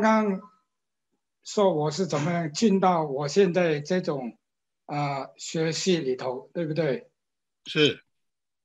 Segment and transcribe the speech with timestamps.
[0.00, 0.50] 刚刚
[1.42, 4.38] 说我是怎么样进到我现在这种
[4.86, 7.10] 啊学习里头，对不对？
[7.66, 8.02] 是。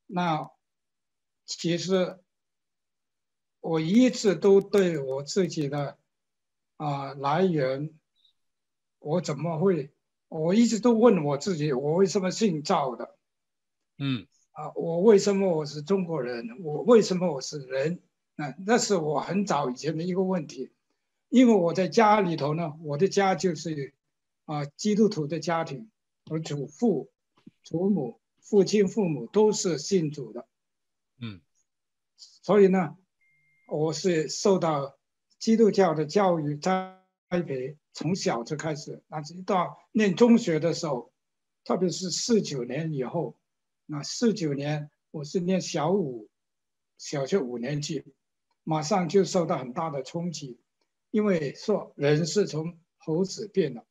[0.08, 0.50] 那
[1.46, 2.20] 其实
[3.60, 5.98] 我一直都对我自己的
[6.78, 7.92] 啊来源，
[9.00, 9.92] 我怎么会？
[10.28, 13.18] 我一直都问我自己，我为什么姓赵的？
[13.98, 14.28] 嗯。
[14.52, 16.60] 啊，我为什么我是中国人？
[16.62, 18.02] 我为什么我是人？
[18.36, 20.72] 那那是我很早以前的一个问题。
[21.30, 23.94] 因为我在家里头呢，我的家就是
[24.46, 25.90] 啊基督徒的家庭，
[26.30, 27.12] 我祖父、
[27.64, 30.48] 祖母、父亲、父母都是信主的，
[31.20, 31.40] 嗯，
[32.18, 32.98] 所以呢，
[33.68, 34.98] 我是受到
[35.38, 37.00] 基督教的教育栽
[37.30, 41.14] 培，从小就开始，那直到念中学的时候，
[41.64, 43.38] 特别是四九年以后，
[43.86, 46.28] 那四九年我是念小五，
[46.98, 48.04] 小学五年级，
[48.64, 50.60] 马上就受到很大的冲击。
[51.12, 53.84] 因为说人是从猴子变的，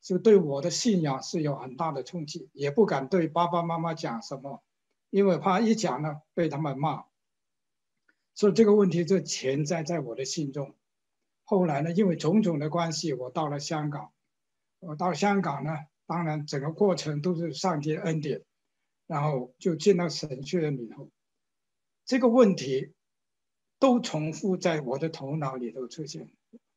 [0.00, 4.64] 就对我的信仰是有很大的冲击，也不敢对爸爸妈妈讲什么，
[5.10, 7.04] 因为怕一讲呢被他们骂，
[8.34, 10.74] 所以这个问题就潜在在我的心中。
[11.44, 14.12] 后来呢，因为种种的关系，我到了香港。
[14.80, 15.70] 我到香港呢，
[16.06, 18.44] 当然整个过程都是上天恩典，
[19.06, 21.10] 然后就进到神学院里头。
[22.04, 22.92] 这个问题。
[23.78, 26.28] 都重复在我的头脑里头出现。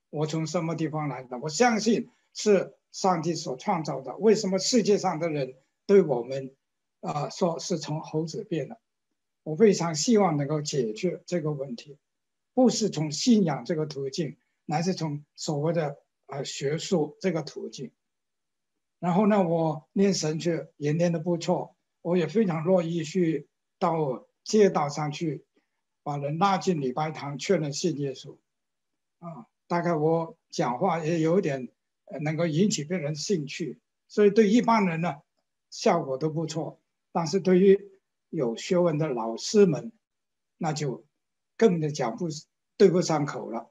[0.09, 1.38] 我从什么地方来的？
[1.39, 4.16] 我相信是上帝所创造的。
[4.17, 6.52] 为什么世界上的人对我们，
[6.99, 8.77] 啊，说是从猴子变的？
[9.44, 11.97] 我非常希望能够解决这个问题，
[12.53, 17.91] 不是从信仰这个途径，乃是从所谓的啊学术这个途径。
[18.99, 23.47] 然后呢，我念神学也念得不错，我也非常乐意去
[23.79, 25.44] 到街道上去。
[26.03, 28.38] 把人拉进礼拜堂，确认信耶稣，
[29.19, 31.69] 啊，大概我讲话也有点
[32.22, 35.22] 能够引起别人兴趣，所以对一般人呢，
[35.69, 36.79] 效果都不错。
[37.11, 37.91] 但是对于
[38.29, 39.91] 有学问的老师们，
[40.57, 41.06] 那就
[41.57, 42.28] 根本讲不
[42.78, 43.69] 对不上口了。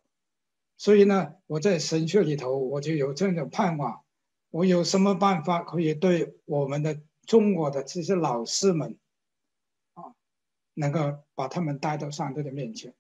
[0.77, 4.03] 所以呢，我在神学里头，我就有这种盼望，
[4.51, 8.99] 我有什么办法可以对我们的中国的这些老师们？
[10.81, 12.95] 能够把他们带到上帝的面前，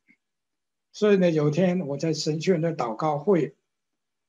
[0.92, 3.56] 所以呢，有一天我在神学院的祷告会，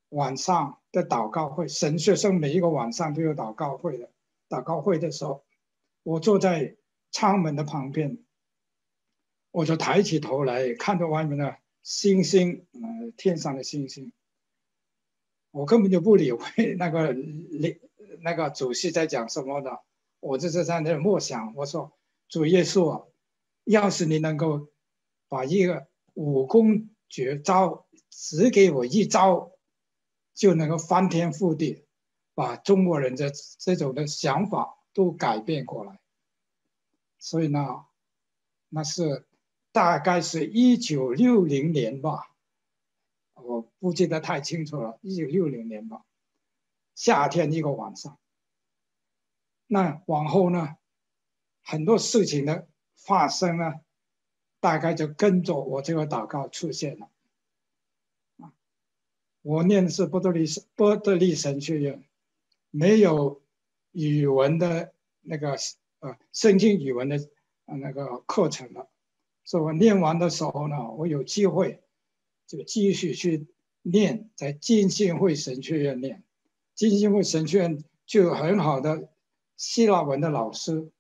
[0.10, 4.10] 晚上的祷告会，神学生每一个晚上都有祷告会的。
[4.48, 5.44] 祷告会的时候，
[6.04, 6.78] 我坐在
[7.12, 8.18] 窗门的旁边，
[9.52, 14.14] 我就抬起头来看着外面的星星，呃，天上的星星。
[15.52, 17.80] 我根本就不理会那个那
[18.22, 19.82] 那个主席在讲什么的，
[20.22, 21.54] 我就是在那默想。
[21.56, 21.92] 我说
[22.30, 23.04] ：“主耶稣啊。”
[23.64, 24.72] 要是你能够
[25.28, 29.52] 把一个武功绝招只给我一招，
[30.34, 31.86] 就能够翻天覆地，
[32.34, 36.00] 把中国人的这种的想法都改变过来。
[37.20, 37.86] 所以呢，
[38.68, 39.28] 那是
[39.72, 42.36] 大概是一九六零年吧，
[43.36, 46.04] 我不记得太清楚了，一九六零年吧，
[46.96, 48.18] 夏天一个晚上。
[49.68, 50.76] 那往后呢，
[51.62, 52.64] 很多事情呢。
[53.04, 53.82] 发生了，
[54.60, 57.10] 大概就跟着我这个祷告出现了。
[58.38, 58.54] 啊，
[59.42, 60.46] 我念的是波德利
[60.76, 62.04] 波德利神学院，
[62.70, 63.42] 没有
[63.92, 65.58] 语文的那个
[66.00, 67.18] 呃圣经语文的
[67.66, 68.90] 那个课程了，
[69.44, 71.84] 所以我念完的时候呢，我有机会
[72.46, 73.48] 就继续去
[73.82, 76.24] 念，在浸信会神学院念，
[76.76, 79.10] 浸信会神学院就有很好的
[79.58, 80.92] 希腊文的老师。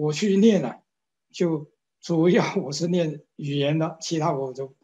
[0.00, 0.82] 我去念了，
[1.30, 4.74] 就主要 我是念语言的，其他我就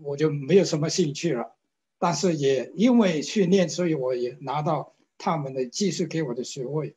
[0.00, 1.56] 我就没有什么兴趣了。
[1.98, 6.94] 但是也因为去念，所以我也拿到他们的继续给我的学位。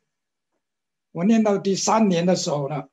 [1.10, 2.88] 我念到第三年的时候呢，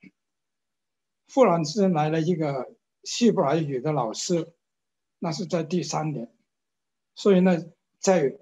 [1.32, 4.54] 忽然之间来了一个希伯来语的老师，
[5.20, 6.34] 那是在第三年，
[7.14, 7.64] 所以呢，
[8.00, 8.40] 在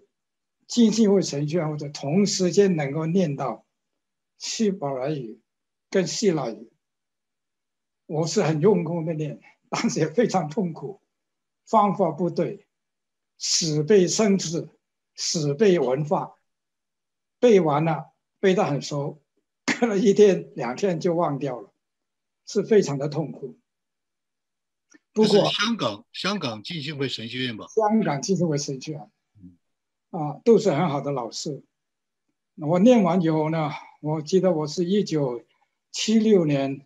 [0.65, 3.65] 进信会程序或者同时间能够念到
[4.37, 5.41] 希伯来语。
[5.95, 6.53] 更细了，
[8.05, 9.39] 我是很用功的练，
[9.71, 10.99] 但是也非常痛苦，
[11.63, 12.67] 方法不对，
[13.37, 14.67] 死背生字，
[15.15, 16.35] 死背文化，
[17.39, 18.11] 背完了
[18.41, 19.21] 背得很熟，
[19.63, 21.73] 隔了一天两天就忘掉了，
[22.45, 23.57] 是非常的痛苦。
[25.13, 29.09] 不过香港香港浸信会神学院吧，香港浸信会神学院，
[30.09, 31.63] 啊，都是很好的老师。
[32.57, 33.71] 我念完以后呢，
[34.01, 35.41] 我记得我是一九。
[35.95, 36.85] 七六年，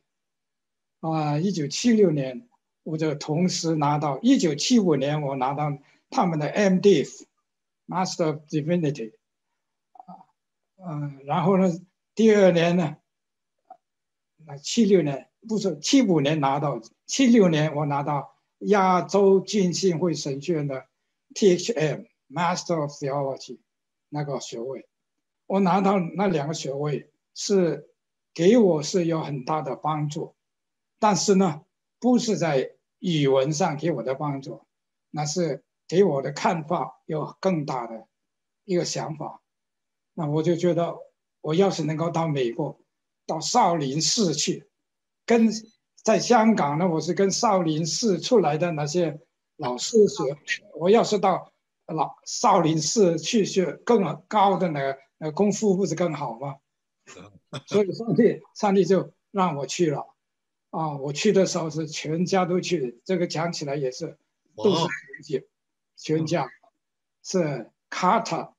[1.00, 2.48] 啊，一九七六年，
[2.84, 4.20] 我就同时拿到。
[4.22, 5.76] 一九七五年我拿到
[6.12, 9.14] 他们的 M.Div.，Master of Divinity，
[9.94, 10.30] 啊，
[10.88, 11.72] 嗯，然后呢，
[12.14, 12.98] 第二年呢，
[14.46, 20.86] 那七六年不是七五年拿到，七六年我拿到亚洲浸信会神学院的
[21.34, 23.58] T.H.M.Master of Theology
[24.10, 24.88] 那个学位。
[25.48, 27.89] 我拿到那两个学位是
[28.40, 30.34] 给我是有很大的帮助，
[30.98, 31.62] 但是呢，
[32.00, 34.62] 不是在语文上给我的帮助，
[35.10, 38.08] 那是给我的看法有更大的
[38.64, 39.42] 一个想法。
[40.14, 40.96] 那我就觉得，
[41.42, 42.80] 我要是能够到美国，
[43.28, 44.70] 到少林寺去，
[45.26, 45.50] 跟
[46.02, 49.20] 在香港呢，我是跟少林寺出来的那些
[49.58, 50.24] 老师学，
[50.80, 51.52] 我要是到
[51.88, 54.98] 老少林寺去学更高的那个。
[55.18, 56.56] 那功夫不是更好吗？
[57.68, 60.06] 所以上帝，上帝就让我去了。
[60.70, 64.18] 啊，我去的时候是全家都去，这个讲起来也是
[64.56, 64.86] 都是
[65.24, 65.46] 全家，
[65.96, 66.52] 全家
[67.24, 68.54] 是卡特，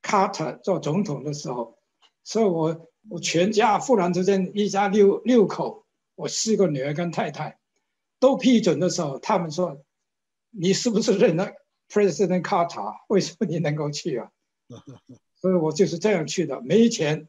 [0.00, 1.76] 卡特做总统的时候，
[2.22, 5.84] 所以我我全家忽然之间一家六六口，
[6.14, 7.58] 我四个女儿跟太太
[8.18, 9.84] 都批准的时候，他们说
[10.48, 11.52] 你是不是认了
[11.90, 12.94] President Carter？
[13.08, 14.30] 为什么你能够去啊？
[15.36, 17.28] 所以我就是这样去的，没钱，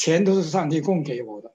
[0.00, 1.52] 钱都是上帝供给我的，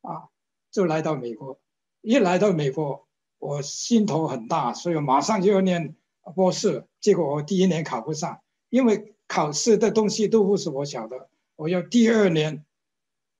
[0.00, 0.30] 啊，
[0.70, 1.60] 就来到美国。
[2.00, 3.06] 一来到美国，
[3.38, 5.94] 我心头很大，所以马上就要念
[6.34, 6.86] 博士。
[7.02, 8.40] 结果我第一年考不上，
[8.70, 12.64] 因为考试的东西都不是我晓得，我要第二年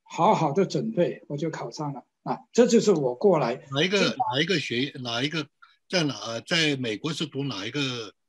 [0.02, 2.04] 好好的准备，我就考上了。
[2.24, 5.46] 啊，这就是我过来哪一个哪一个学哪一个
[5.88, 7.80] 在哪在美国是读哪一个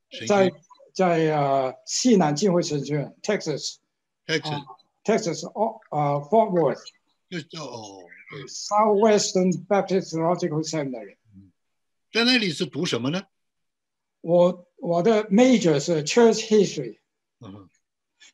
[0.09, 0.49] 学在。
[0.93, 4.61] 在呃西南浸会神学院，Texas，Texas，
[5.53, 6.83] 哦，呃，Fort Worth，
[7.29, 8.03] 就叫哦
[8.47, 11.17] ，Southwestern Baptist Theological Seminary，
[12.11, 13.23] 在那里是读什么呢？
[14.21, 16.99] 我我的 major 是 Church History，
[17.39, 17.67] 嗯，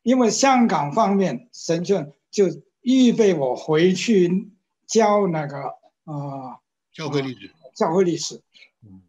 [0.04, 2.46] 因为香港方面神圳就
[2.82, 4.52] 预备我回去
[4.86, 6.60] 教那个啊
[6.92, 8.42] 教会历史，教会历史，
[8.84, 9.02] 嗯，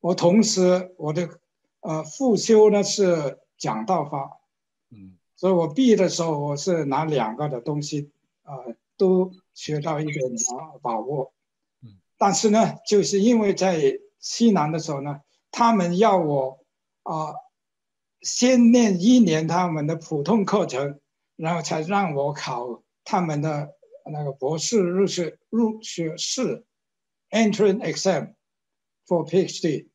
[0.00, 1.40] 我同时我的。
[1.86, 4.43] 呃，复修呢是讲道法，嗯，
[5.44, 8.10] 所以我毕业的时候，我是拿两个的东西，
[8.44, 10.16] 呃，都学到一点
[10.56, 11.34] 啊把握，
[11.82, 15.20] 嗯，但是呢，就是因为在西南的时候呢，
[15.50, 16.64] 他们要我
[17.02, 17.34] 啊，
[18.22, 20.98] 先念一年他们的普通课程，
[21.36, 23.74] 然后才让我考他们的
[24.10, 26.64] 那个博士入学入学试
[27.28, 28.32] ，entrance exam
[29.06, 29.88] for PhD。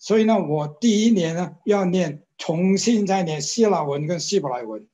[0.00, 4.88] 所以呢，我第一年呢要念，重新再念希腊文跟希伯来文。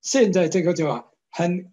[0.00, 1.72] 现在这个就很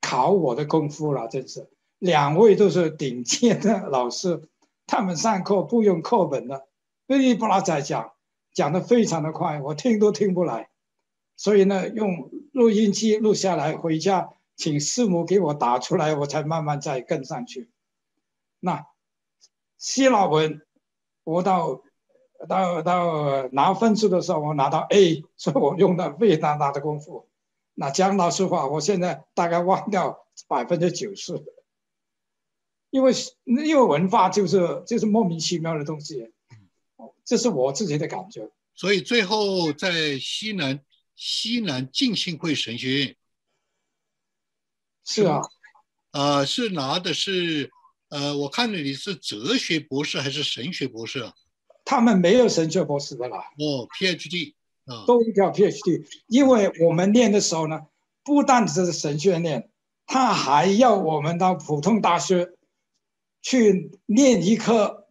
[0.00, 1.68] 考我的功夫了，真是
[1.98, 4.48] 两位都是顶尖的老师，
[4.86, 6.68] 他们上课不用课本的，
[7.08, 8.12] 噼里啪啦在讲，
[8.52, 10.70] 讲的非常的快，我听都听不来。
[11.36, 17.68] 所以呢，用录音机录下来，回家请师母给我打出来，我才慢慢再跟上去。
[18.60, 18.86] 那
[19.78, 20.62] 希腊文。
[21.26, 21.82] 我到
[22.48, 27.28] 到到拿分数的时候，我拿到 A， 所以我用的非常大的功夫。
[27.74, 31.44] 那讲老实话，我现在大概忘掉百分之九十，
[32.90, 33.12] 因为
[33.44, 36.32] 因为文化就是就是莫名其妙的东西，
[37.24, 38.48] 这是我自己的感觉。
[38.76, 40.80] 所以最后在西南
[41.16, 43.16] 西南浸信会神学院，
[45.04, 45.42] 是啊，
[46.12, 47.72] 呃，是拿的是。
[48.16, 51.34] 呃，我看着你是哲学博士还是神学博士啊？
[51.84, 53.36] 他们没有神学博士的啦。
[53.58, 54.54] 哦，PhD
[54.86, 56.02] 啊，都叫 PhD。
[56.26, 57.82] 因为我们念的时候呢，
[58.24, 59.68] 不单只是神学念，
[60.06, 62.52] 他还要我们到普通大学
[63.42, 65.08] 去念一科，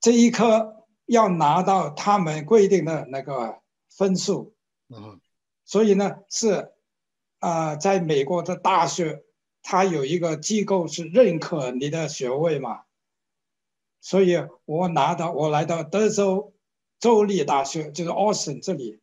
[0.00, 3.58] 这一科要拿到他们规定的那个
[3.90, 4.54] 分数。
[4.88, 5.20] 嗯，
[5.64, 6.70] 所以呢，是
[7.40, 9.24] 啊，在美国的大学。
[9.66, 12.82] 他有一个机构是认可你的学位嘛，
[14.02, 16.52] 所以我拿到我来到德州
[17.00, 19.00] 州立大学，就是 Austin 这里，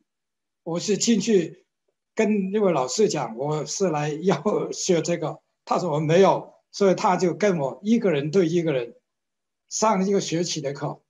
[0.62, 1.66] 我是进去
[2.14, 8.94] 跟那位老师讲，我是来要学这个，他说我没有，所以他就跟我一个人对一个人
[9.68, 11.02] 上一个学期的课，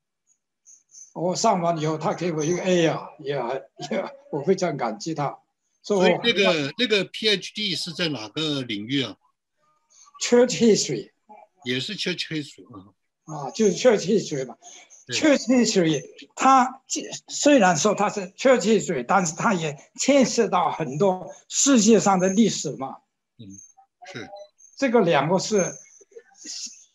[1.13, 5.39] 我上完以后，他给我一个 A 呀，也也我非常感激他。
[5.83, 9.19] 所以那个那个 PhD 是在哪个领域啊？
[10.23, 11.11] ？Church history
[11.65, 12.65] 也是 Church history
[13.25, 14.57] 啊，就是 Church history 嘛。
[15.09, 16.01] Church history
[16.37, 16.81] 它
[17.27, 22.99] 虽然说它是 Church history，但是它也牵涉到很多世界上的历史嘛。
[23.39, 23.51] 嗯，
[24.13, 24.29] 是。
[24.77, 25.75] 这个两个是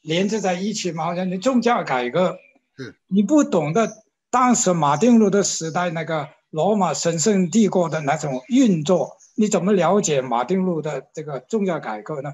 [0.01, 2.37] 连接在一起嘛，好像你宗教改革，
[2.77, 12.33] 是你不懂得当时马丁路的时代那个罗马神圣帝国的那种运作，你怎么了解马丁路的这个宗教改革呢？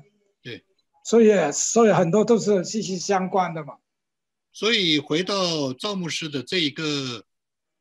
[1.03, 3.75] 对，所以所以很多都是息息相关的嘛。
[4.51, 7.25] 所以回到赵牧师的这一个，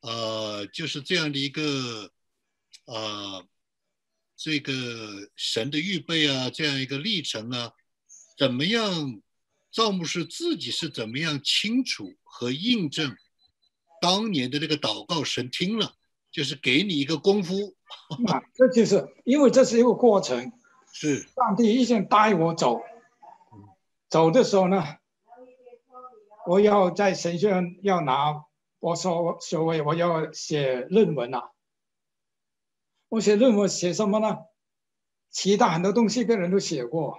[0.01, 2.11] 呃，就是这样的一个，
[2.85, 3.45] 呃，
[4.35, 7.71] 这个神的预备啊，这样一个历程啊，
[8.37, 9.21] 怎么样？
[9.71, 13.17] 赵牧师自己是怎么样清楚和印证
[13.99, 15.95] 当年的那个祷告神听了，
[16.31, 17.75] 就是给你一个功夫。
[18.27, 20.51] 啊，这就是因为这是一个过程，
[20.93, 22.81] 是上帝一直带我走，
[24.13, 24.83] 走的时候呢。
[26.45, 28.45] 我要在神学院要拿
[28.77, 29.07] 博士
[29.39, 31.51] 学位，我要写论文啊。
[33.09, 34.39] 我写论文写什么呢？
[35.31, 37.17] 其他很多东西别人都写过。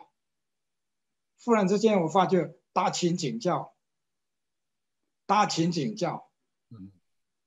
[1.43, 3.75] 忽然之间，我发觉大秦景教，
[5.27, 6.31] 大秦景教，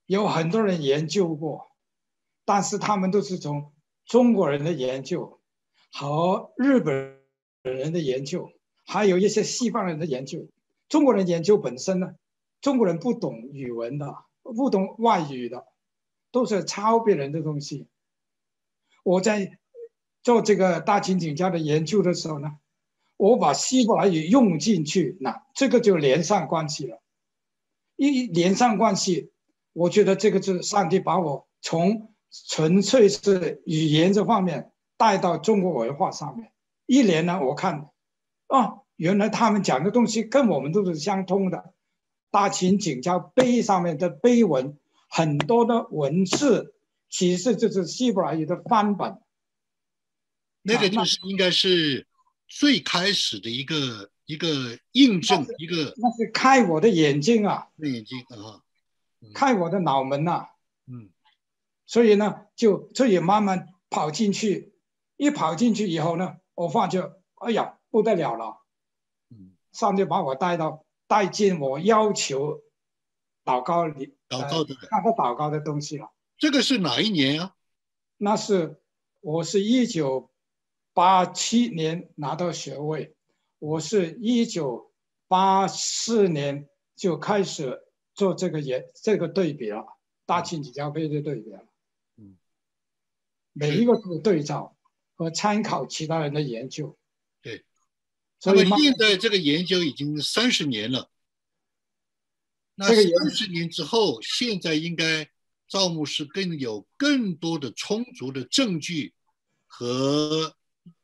[0.07, 1.67] 有很多人研究过，
[2.43, 3.73] 但是他们都是从
[4.03, 5.39] 中国人的研究
[5.93, 7.23] 和日本
[7.61, 8.51] 人的研究，
[8.87, 10.47] 还有一些西方人的研究。
[10.87, 12.15] 中国人研究本身呢，
[12.61, 15.67] 中国人不懂语文的，不懂外语的，
[16.31, 17.87] 都是抄别人的东西。
[19.03, 19.59] 我在
[20.23, 22.57] 做这个大秦景家的研究的时候呢，
[23.17, 27.01] 我把希伯来语用进去，那这个就连上关系了。
[27.97, 29.31] 一连上关系，
[29.73, 36.53] 我觉得这个是上帝把我从纯粹是语言这方面带到中国文化上面。
[36.85, 37.89] 一连呢，我看
[38.47, 38.81] 啊。
[38.95, 41.75] 原来他们讲的东西跟我们都是相通的。
[42.31, 44.75] 大秦景教碑上面的碑文，
[45.07, 46.73] 很多的文字
[47.07, 49.21] 其实就是希伯来语的翻本。
[50.63, 52.07] 那个就是应该是
[52.47, 58.63] 最开始的一个一个印证，一个那是开我的眼睛啊，眼睛啊，
[59.35, 60.47] 开我的脑门呐。
[60.87, 61.09] 嗯，
[61.85, 64.73] 所以呢，就这也慢慢跑进去，
[65.17, 68.63] 一跑进去以后呢，我发觉，哎呀，不得了了。
[69.71, 72.63] 上帝把我带到带进我要求
[73.45, 76.11] 祷告里祷告的那个祷告的东西了。
[76.37, 77.55] 这个是哪一年啊？
[78.17, 78.81] 那是
[79.19, 80.31] 我是一九
[80.93, 83.15] 八七年拿到学位，
[83.59, 84.91] 我是一九
[85.27, 89.85] 八四年就开始做这个研这个对比了，
[90.25, 91.67] 大庆几教碑的对比了。
[92.15, 92.37] 嗯，
[93.53, 94.75] 每一个都对照
[95.15, 96.97] 和参考其他人的研究。
[98.45, 101.09] 那么现在这个研究已经三十年了，
[102.75, 105.27] 那三十年之后，现在应该
[105.67, 109.13] 赵牧师更有更多的充足的证据
[109.65, 110.53] 和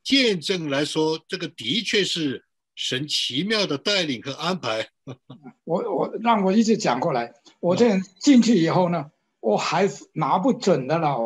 [0.02, 2.44] 见证来说，这个的确是
[2.76, 4.88] 神奇妙的带领和安排。
[5.64, 9.10] 我我让我一直讲过来，我这进去以后呢，
[9.40, 11.18] 我还拿不准的了，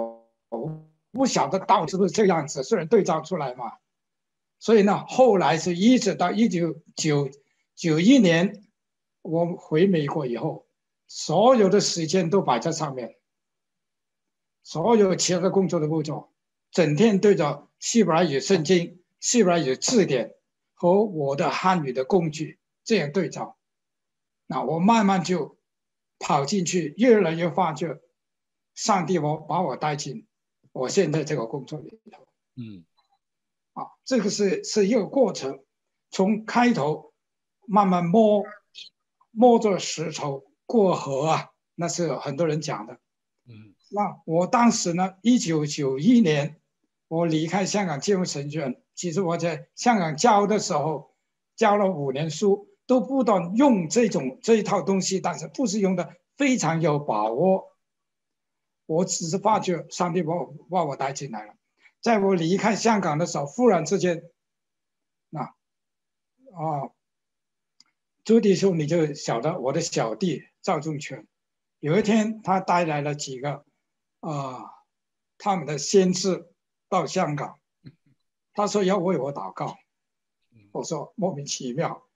[0.49, 3.75] 我不晓得到底是不是这样子，虽然对照出来嘛。
[4.61, 7.31] 所以呢，后来是一直到一九九
[7.77, 8.65] 九一年，
[9.23, 10.67] 我回美国以后，
[11.07, 13.17] 所有的时间都摆在上面，
[14.65, 16.33] 所有其他的工作都不做，
[16.73, 20.35] 整天对着希伯来语圣经、希伯来语字典
[20.75, 23.57] 和我的汉语的工具这样对照，
[24.47, 25.57] 那我慢慢就
[26.19, 28.01] 跑进去，越来越发觉，
[28.75, 30.27] 上帝我把我带进
[30.73, 32.85] 我现在这个工作里头，嗯。
[33.79, 35.61] 啊，这个是是一个过程，
[36.11, 37.13] 从开头
[37.67, 38.43] 慢慢摸
[39.31, 42.95] 摸着石头过河啊，那是很多人讲的。
[43.47, 46.61] 嗯，那我当时呢，一九九一年
[47.07, 51.15] 我离开香港进入神学院，其实我在香港教的时候
[51.55, 57.77] 教了五年书，都不断用这种这一套东西，但是不是用的非常有把握。
[58.87, 61.55] 我只是发觉上帝把我把我带进来了。
[62.01, 64.31] 在我离开香港的时候，忽然之间，
[65.31, 66.91] 那啊，
[68.25, 71.27] 朱弟兄你就晓得我的小弟赵仲权，
[71.81, 73.65] 有一天他带来了几个
[74.21, 74.71] 啊，
[75.39, 76.49] 他们的先知
[76.89, 77.59] 到香港，
[78.53, 79.77] 他说要为我祷告，
[80.73, 82.07] 我说莫名其妙，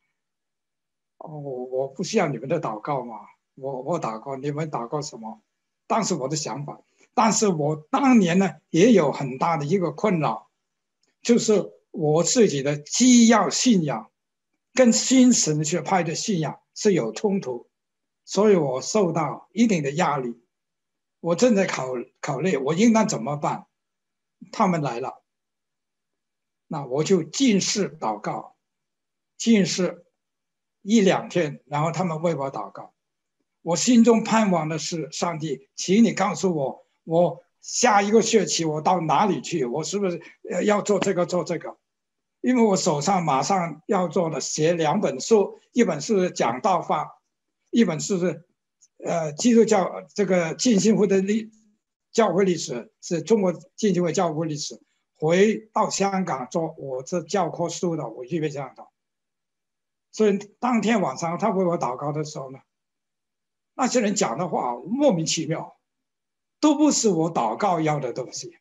[1.19, 3.17] 哦，我我不需要你们的祷告嘛，
[3.57, 5.43] 我我祷告，你们祷告什么？
[5.89, 6.81] 当时我的想法。
[7.14, 10.49] 但是我当年呢，也有很大的一个困扰，
[11.23, 14.11] 就是我自己的基要信仰
[14.75, 17.69] 跟新神学派的信仰是有冲突，
[18.25, 20.40] 所以我受到一定的压力。
[21.21, 21.88] 我正在考
[22.21, 23.66] 考虑我应当怎么办。
[24.50, 25.23] 他们来了，
[26.66, 28.57] 那我就尽释祷告，
[29.37, 30.04] 尽释
[30.83, 32.92] 一两天，然后他们为我祷告。
[33.62, 39.64] 我心中盼望的是，上帝，请你告诉我，我下一个学期我到哪里去？
[39.64, 40.21] 我是不是
[40.64, 41.76] 要做这个做这个？
[42.40, 47.21] 因为我手上马上要做的写两本书，一本是讲道法，
[47.71, 48.44] 一本是
[49.04, 51.52] 呃基督教这个浸信会的历
[52.11, 54.80] 教会历史，是中国浸信会教会历史。
[55.14, 58.85] 回到香港做我这教科书的，我预备这样的。
[60.11, 62.59] 所以当天晚上他为我祷告的时候呢。
[63.75, 65.76] 那些人讲的话莫名其妙，
[66.62, 68.57] 都不是我祷告要的东西，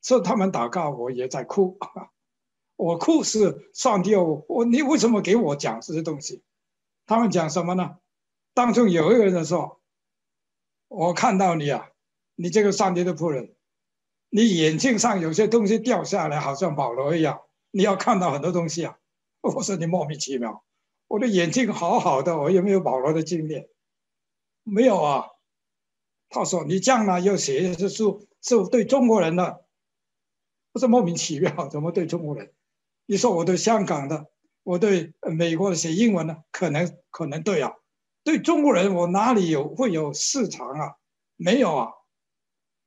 [0.00, 1.78] 所以他们祷告我也在哭，
[2.76, 6.42] 我哭是上帝哦，我你为什么给我讲这些东西？
[7.04, 7.98] 他们讲什么呢？
[8.54, 9.82] 当中有一个人说
[10.88, 11.90] ：“我看到你啊，
[12.36, 13.54] 你这个上帝的仆人，
[14.30, 18.98] 你眼镜上有些东西掉下来，好像保罗一样，你要看到很多东西啊。
[19.42, 20.64] ”我说你莫名其妙，
[21.06, 23.68] 我的眼睛好好的，我有没有保罗的经验？
[24.64, 25.28] 没有啊，
[26.28, 29.64] 他说你将来要写一些书是对中国人的，
[30.72, 32.52] 不是莫名其妙，怎么对中国人？
[33.06, 34.30] 你说我对香港的，
[34.62, 37.74] 我对美国的写英文的，可能可能对啊，
[38.22, 40.96] 对中国人我哪里有会有市场啊？
[41.36, 41.92] 没有啊，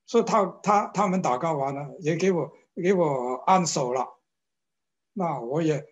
[0.06, 4.08] 所以他他他们祷告完了，也给我给我按手了，
[5.14, 5.84] 那我也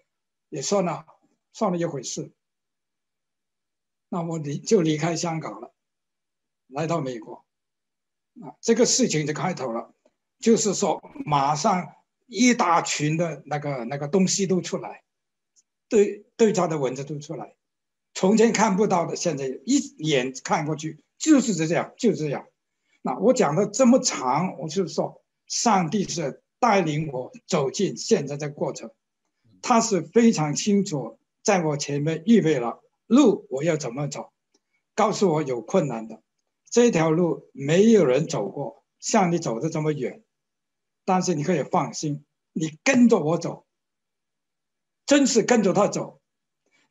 [0.50, 1.06] 也算了
[1.54, 2.32] 算了一回事，
[4.10, 5.74] 那我离就离开香港了。
[6.70, 7.44] 来到美国，
[8.42, 9.94] 啊，这个事情就开头了，
[10.40, 11.96] 就是说，马上
[12.28, 15.04] 一大群的那个那个东西都出来，
[15.88, 17.56] 对对照的文字都出来，
[18.14, 22.46] 从前看不到的，现在一眼看过去就是这样，就这样。
[23.02, 28.92] 那我讲的这么长，我就是说，上帝是带领我走进现在这个过程，
[29.62, 34.32] 他是非常清楚，在我前面预备了路，我要怎么走，
[34.94, 36.22] 告诉我有困难的。
[36.70, 40.24] 这条路没有人走过，像你走的这么远，
[41.04, 43.66] 但是你可以放心，你跟着我走，
[45.08, 46.22] 真是跟着他走。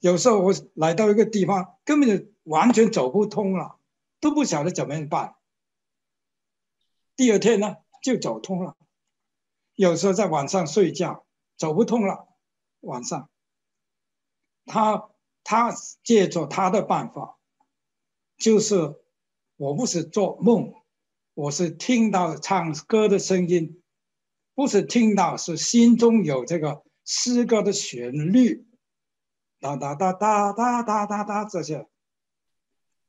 [0.01, 3.79] 有时候我来到一个地方，根本就完全走不通了，
[4.19, 5.37] 都不晓得怎么办。
[7.15, 8.77] 第二天呢，就走通了。
[9.75, 11.25] 有时候在晚上睡觉，
[11.57, 12.27] 走不通了，
[12.81, 13.31] 晚上，
[14.67, 15.09] 他
[15.45, 17.39] 他借着他的办法，
[18.37, 19.01] 就是。
[19.59, 20.73] 我不是做梦，
[21.35, 23.83] 我是听到唱歌的声音，
[24.55, 28.69] 不是听到，是心中有这个诗歌的旋律，
[29.59, 31.89] 哒哒哒哒哒哒哒哒这些，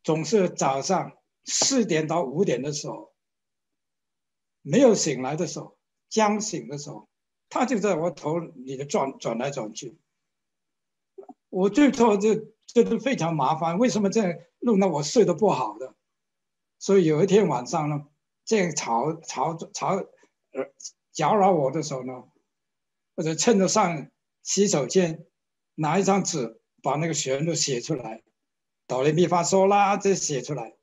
[0.03, 1.11] 总是早上
[1.45, 3.13] 四点到五点的时候，
[4.63, 5.77] 没有醒来的时候，
[6.09, 7.07] 将醒的时候，
[7.47, 9.99] 他就在我头里的转转来转去，
[11.49, 15.93] 我最初这这都非常麻烦，为什么这样弄得我睡得不好的？
[16.79, 18.05] 所以有一天晚上呢，
[18.45, 20.71] 这样吵吵吵，呃，
[21.11, 22.23] 搅扰我的时候呢，
[23.15, 24.09] 我就趁着上
[24.41, 25.25] 洗手间，
[25.75, 28.23] 拿一张纸把那个旋律写出来，
[28.87, 30.73] 哆来咪发嗦啦，这写出来，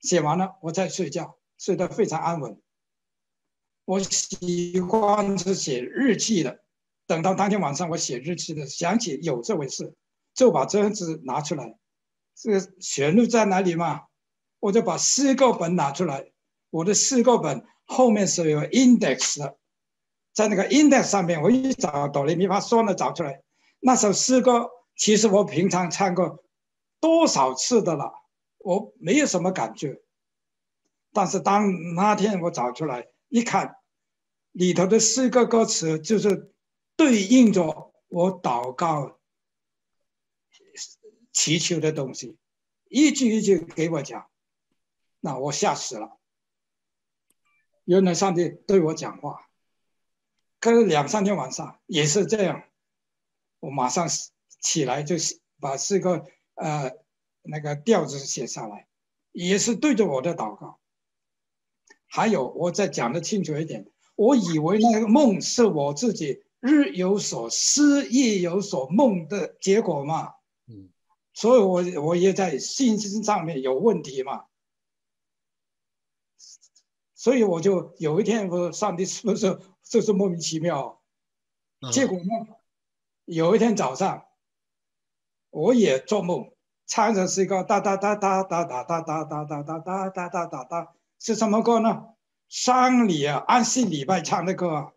[0.00, 2.62] 写完了我再睡觉，睡得非常安稳。
[3.84, 6.62] 我喜欢是写日记的，
[7.06, 9.94] 等到当天晚上我写日记的，想起有这回事，
[10.34, 11.76] 就把这张纸拿出来，
[12.36, 14.04] 这个旋律在哪里嘛？
[14.66, 16.32] 我就把诗歌本拿出来，
[16.70, 19.56] 我的诗歌本后面是有 index 的，
[20.32, 23.44] 在那个 index 上面，我一找哆来咪发嗦呢找出来，
[23.78, 26.44] 那首诗歌其实我平常唱过
[26.98, 28.12] 多少次的了，
[28.58, 30.02] 我没有什么感觉，
[31.12, 33.76] 但是当那天我找出来一看，
[34.50, 36.52] 里头的诗歌歌词就是
[36.96, 39.20] 对应着我祷告
[41.32, 42.36] 祈求的东西，
[42.88, 44.26] 一句一句给我讲。
[45.26, 46.18] 那我吓死了！
[47.84, 49.48] 原来上帝对我讲话，
[50.60, 52.62] 可是两三天晚上也是这样，
[53.58, 54.06] 我马上
[54.60, 55.16] 起来就
[55.58, 56.92] 把四个呃
[57.42, 58.86] 那个调子写下来，
[59.32, 60.78] 也是对着我的祷告。
[62.06, 70.34] 还有，我再讲的清楚一点，我以为那个梦是我自己日有所思夜有所梦的结果嘛，
[70.68, 70.88] 嗯，
[71.32, 74.45] 所以我我也在信心上面有问题嘛。
[77.26, 81.02] 所以我就有一天，我说上帝是不是就是莫名其妙？
[81.90, 82.24] 结果呢，
[83.24, 84.28] 有一天早上，
[85.50, 86.52] 我也做梦，
[86.86, 92.10] 唱的是一个哒哒哒哒哒哒哒哒哒哒哒哒哒哒哒哒，是什么歌呢？
[92.48, 94.92] 丧礼啊，安息礼拜唱的歌啊。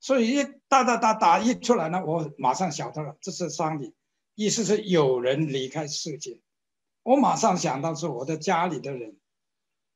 [0.00, 3.92] 所以一哒哒哒哒一出来呢，我马上晓得了，这是丧礼。
[4.36, 6.40] 意思是有人离开世界。
[7.02, 9.18] 我马上想到是我的家里的人，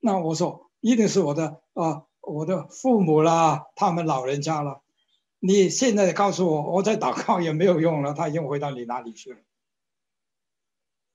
[0.01, 4.83] 那我说一定是我的啊，我的父母啦，他们老人家了。
[5.41, 9.41] 你现在告诉我，我在祷告也没有用了，他已经回到你哪里去了？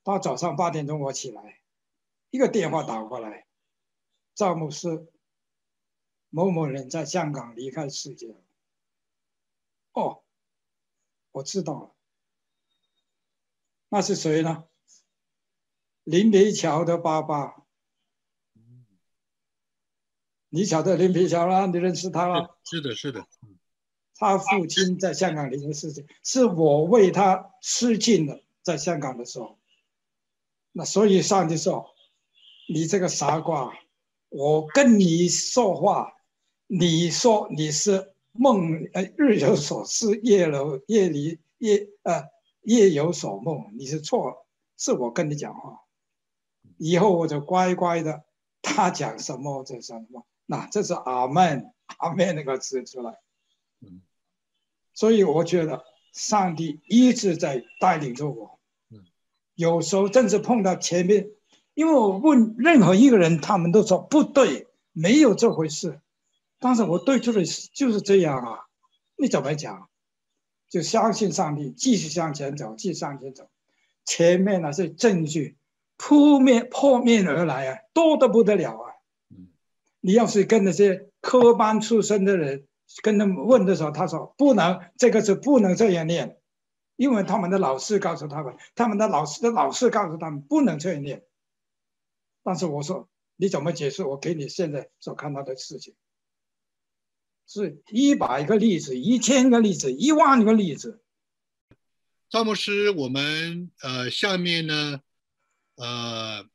[0.03, 1.61] 到早上八点钟我起来，
[2.29, 3.47] 一个电话打过来，
[4.35, 5.07] 赵牧师，
[6.29, 8.35] 某某人在香港离开世界了。
[9.93, 10.23] 哦，
[11.31, 11.95] 我知道了，
[13.89, 14.65] 那是谁呢？
[16.03, 17.62] 林皮桥的爸爸，
[20.55, 21.65] 你晓得林平桥了？
[21.65, 22.55] 你认识他了？
[22.63, 23.25] 是的，是的。
[24.13, 29.57] 他父亲在香港离开世界，是我为他施尽的，在香港的时候。
[30.71, 31.95] 那所以上帝说
[32.69, 33.73] ：“你这个傻瓜，
[34.29, 36.13] 我跟你说话，
[36.67, 42.25] 你说你是梦，呃，日有所思，夜有夜里夜呃
[42.61, 44.45] 夜有所梦，你是错了，
[44.77, 45.79] 是我跟你讲话。”
[46.77, 48.23] 以后我就乖乖的，
[48.61, 50.27] 他讲什么就什么。
[50.45, 53.19] 那这是阿门，阿门那个字出来。
[53.81, 54.01] 嗯，
[54.93, 58.59] 所以我觉得上帝一直在带领着我。
[58.89, 59.05] 嗯，
[59.55, 61.29] 有时候正是碰到前面，
[61.73, 66.01] 因为我问任何一个人，他们都说不对，没有这回事。
[66.59, 68.59] 但是我对出的就是这样啊，
[69.17, 69.89] 你怎么讲？
[70.69, 73.49] 就相信上帝，继续向前走，继续向前走。
[74.05, 75.57] 前面那些证据。
[75.95, 78.92] 扑面破面而来啊，多得不得了啊！
[80.05, 82.67] 你要是跟那些科班出身的人
[83.01, 86.41] 跟他们问的时候，他说不能，这个是不能这样念，
[86.97, 91.23] 因为他们的老师告诉他们，他们的老师的老师告诉他们不能这样念。
[92.43, 94.03] 但是我说你怎么解释？
[94.03, 95.95] 我给你现在所看到的事情，
[97.47, 101.01] 是一百个例子，一千个例子，一万个例子。
[102.29, 104.99] 赵牧师，我们呃下面呢？
[105.75, 106.45] 呃，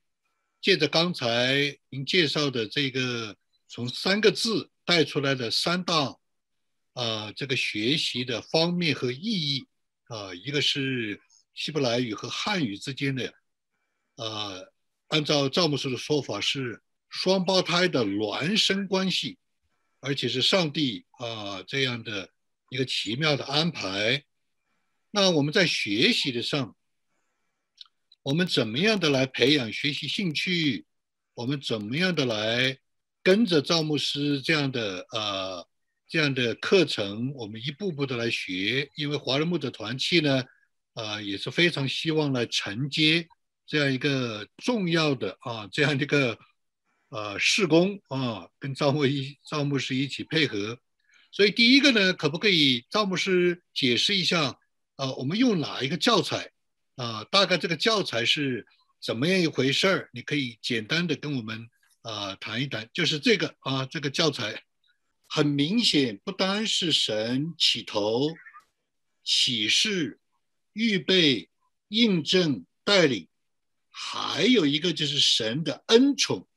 [0.61, 3.37] 借着刚才您介绍的这个
[3.69, 6.17] 从三个字带出来的三大
[6.95, 9.69] 啊，这个学习的方面和意义
[10.07, 11.21] 啊，一个是
[11.55, 13.33] 希伯来语和汉语之间的，
[14.17, 14.73] 呃，
[15.09, 19.39] 按照赵牧师的说法是双胞胎的孪生关系，
[20.01, 22.31] 而且是上帝啊这样的
[22.71, 24.25] 一个奇妙的安排。
[25.11, 26.75] 那我们在学习的上。
[28.29, 30.85] 我们怎么样的来培养学习兴趣？
[31.33, 32.77] 我们怎么样的来
[33.23, 35.67] 跟着赵牧师这样的呃
[36.07, 37.33] 这样的课程？
[37.35, 38.91] 我们一步步的来学。
[38.97, 40.45] 因为华人牧者团契呢，
[40.93, 43.27] 呃也是非常希望来承接
[43.67, 46.39] 这样一个重要的啊这样一个
[47.09, 50.79] 呃事工啊，跟赵牧一赵牧师一起配合。
[51.33, 54.59] 所以第一个呢，可不可以赵牧师解释一下？
[54.97, 56.51] 呃，我们用哪一个教材？
[56.99, 58.67] 啊，大概这个教材是
[59.01, 60.11] 怎么样一回事儿？
[60.13, 61.71] 你可以简单的跟我们
[62.03, 62.91] 啊谈一谈。
[62.93, 64.65] 就是这个啊，这个教材
[65.29, 68.27] 很明显，不单是神起头、
[69.23, 70.19] 启示、
[70.73, 71.49] 预备、
[71.87, 73.29] 印证、带领，
[73.91, 76.49] 还有一个就是神的恩宠、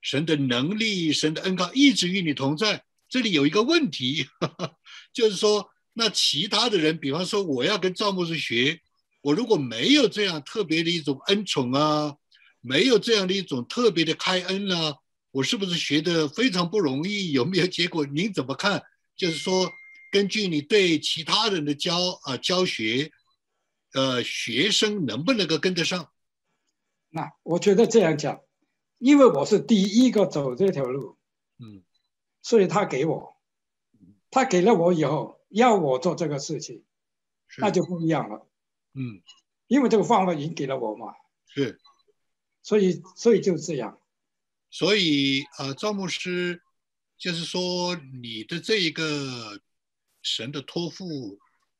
[0.00, 2.82] 神的能力、神的恩高一直与你同在。
[3.10, 4.26] 这里有一个问题，
[5.12, 8.80] 就是说，那其他的人，比方说我要跟赵牧师学。
[9.24, 12.14] 我如果没有这样特别的一种恩宠啊，
[12.60, 14.96] 没有这样的一种特别的开恩啊，
[15.30, 17.32] 我是不是学的非常不容易？
[17.32, 18.04] 有没有结果？
[18.04, 18.82] 您怎么看？
[19.16, 19.72] 就是说，
[20.12, 23.10] 根据你对其他人的教啊教学，
[23.94, 26.10] 呃，学生能不能够跟得上？
[27.08, 28.42] 那我觉得这样讲，
[28.98, 31.16] 因为我是第一个走这条路，
[31.58, 31.82] 嗯，
[32.42, 33.38] 所以他给我，
[34.30, 36.84] 他给了我以后要我做这个事情，
[37.56, 38.46] 那就不一样了。
[38.94, 39.22] 嗯，
[39.66, 41.14] 因为这个方法已经给了我嘛，
[41.46, 41.80] 是，
[42.62, 44.00] 所以所以就这样，
[44.70, 46.62] 所以呃，赵牧师
[47.18, 49.60] 就是说你的这一个
[50.22, 51.38] 神的托付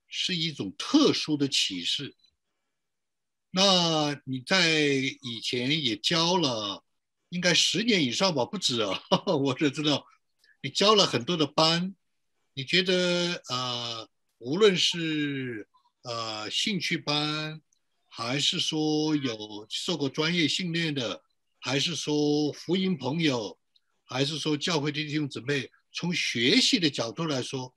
[0.09, 2.15] 是一种特殊的启示。
[3.51, 6.85] 那你在以前也教了，
[7.29, 9.01] 应该十年以上吧，不止啊，
[9.41, 10.05] 我只知道。
[10.61, 11.95] 你教了很多的班，
[12.55, 15.69] 你觉得呃，无论是
[16.05, 17.63] 呃，兴趣班，
[18.11, 21.23] 还是说有受过专业训练的，
[21.59, 23.59] 还是说福音朋友，
[24.05, 27.75] 还是说教会弟兄姊妹，从学习的角度来说，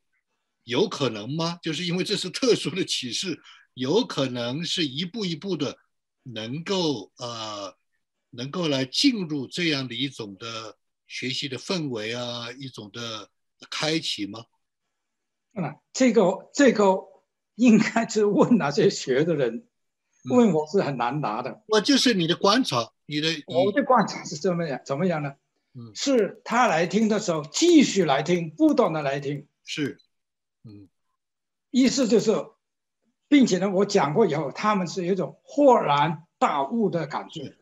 [0.66, 1.58] 有可能吗？
[1.64, 3.42] 就是因为这是特殊的启示，
[3.76, 5.78] 有可能是一步一步的，
[6.24, 7.78] 能够呃，
[8.32, 13.30] 能够来进入这样的一种的学习的氛围啊，一种的
[13.70, 14.44] 开启吗？
[15.54, 17.16] 啊，这个这个。
[17.58, 19.68] 应该是问那些学的人，
[20.30, 21.62] 问我是很难答的。
[21.68, 24.80] 我就是你的观察，你的我的观察是怎么样？
[24.86, 25.34] 怎么样呢？
[25.80, 30.00] 嗯是他来听的时候继续来听，不断的来听，是，
[30.64, 30.88] 嗯
[31.70, 32.32] 意思就是，
[33.28, 37.56] 并且呢，我讲过以后，他们是有一种豁然大悟的感觉。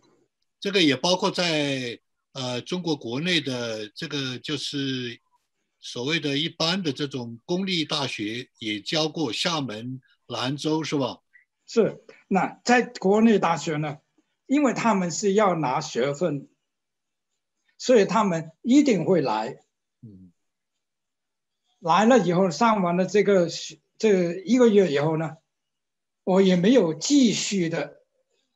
[0.62, 2.00] 这个也包括在
[2.32, 5.20] 呃中国国内的这个就是
[5.86, 11.20] 所谓的一般的这种公立大学也教过厦门、兰州是吧？
[11.68, 14.00] 是，那在国内大学呢，
[14.48, 16.50] 因为他们是要拿学分，
[17.78, 19.60] 所以他们一定会来。
[20.02, 20.32] 嗯
[21.80, 25.38] 来了以后，上完了这个学这一个月以后呢，
[26.24, 28.02] 我也没有继续的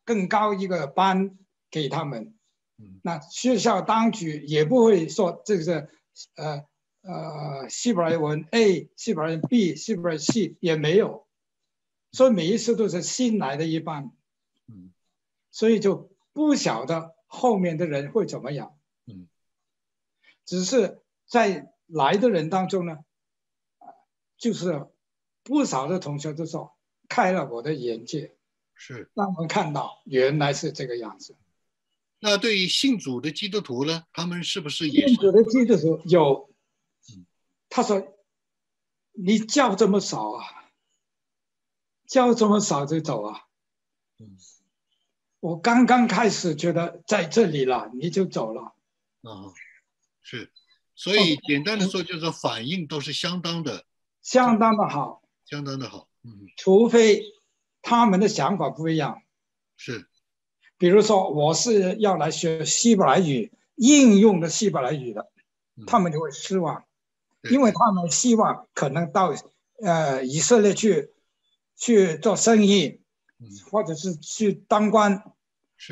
[0.04, 1.38] 更高一个班
[1.70, 2.34] 给他们。
[2.80, 5.90] 嗯那学校当局也不会说这个是
[6.34, 6.66] 呃
[7.02, 11.28] 呃希伯来文 A、希伯来文 B、希伯来 C 也没有，
[12.12, 14.12] 所以每一次都是新来的一班，
[14.68, 14.92] 嗯
[15.52, 18.78] 所以就不晓得后面的人会怎么样。
[19.06, 19.28] 嗯
[20.46, 23.00] 只是在来的人当中呢，
[24.38, 24.88] 就是
[25.44, 26.76] 不少的同学都说
[27.08, 28.36] 开了我的眼界，
[28.74, 29.10] 是。
[29.14, 31.36] 让我们看到原来是这个样子。
[32.20, 35.14] 那对于信主的基督徒呢，他们是不是也是？
[35.14, 36.49] 信主的基督徒有嗯，
[37.70, 38.18] 他说
[39.14, 40.44] 你叫这么少啊，
[42.08, 43.46] 叫这么少就走啊。
[44.20, 44.38] 嗯
[45.42, 48.76] 我刚刚开始觉得在这里了，你就走了。
[49.22, 49.54] 啊，
[50.22, 50.52] 是。
[50.96, 53.86] 所以简单的说，就是反应都是相当的，
[54.22, 56.10] 相当的好，相当的好。
[56.24, 57.24] 嗯，除非
[57.82, 59.22] 他们的想法不一样。
[59.78, 60.10] 是。
[60.78, 65.32] 比如说，我是要来学希伯来语，应用的希伯来语的，
[65.78, 66.86] 嗯他们就会失望，对
[67.44, 69.34] 因为他们希望可能到
[69.82, 71.14] 呃以色列去
[71.76, 73.02] 去做生意，
[73.38, 75.24] 嗯或者是去当官。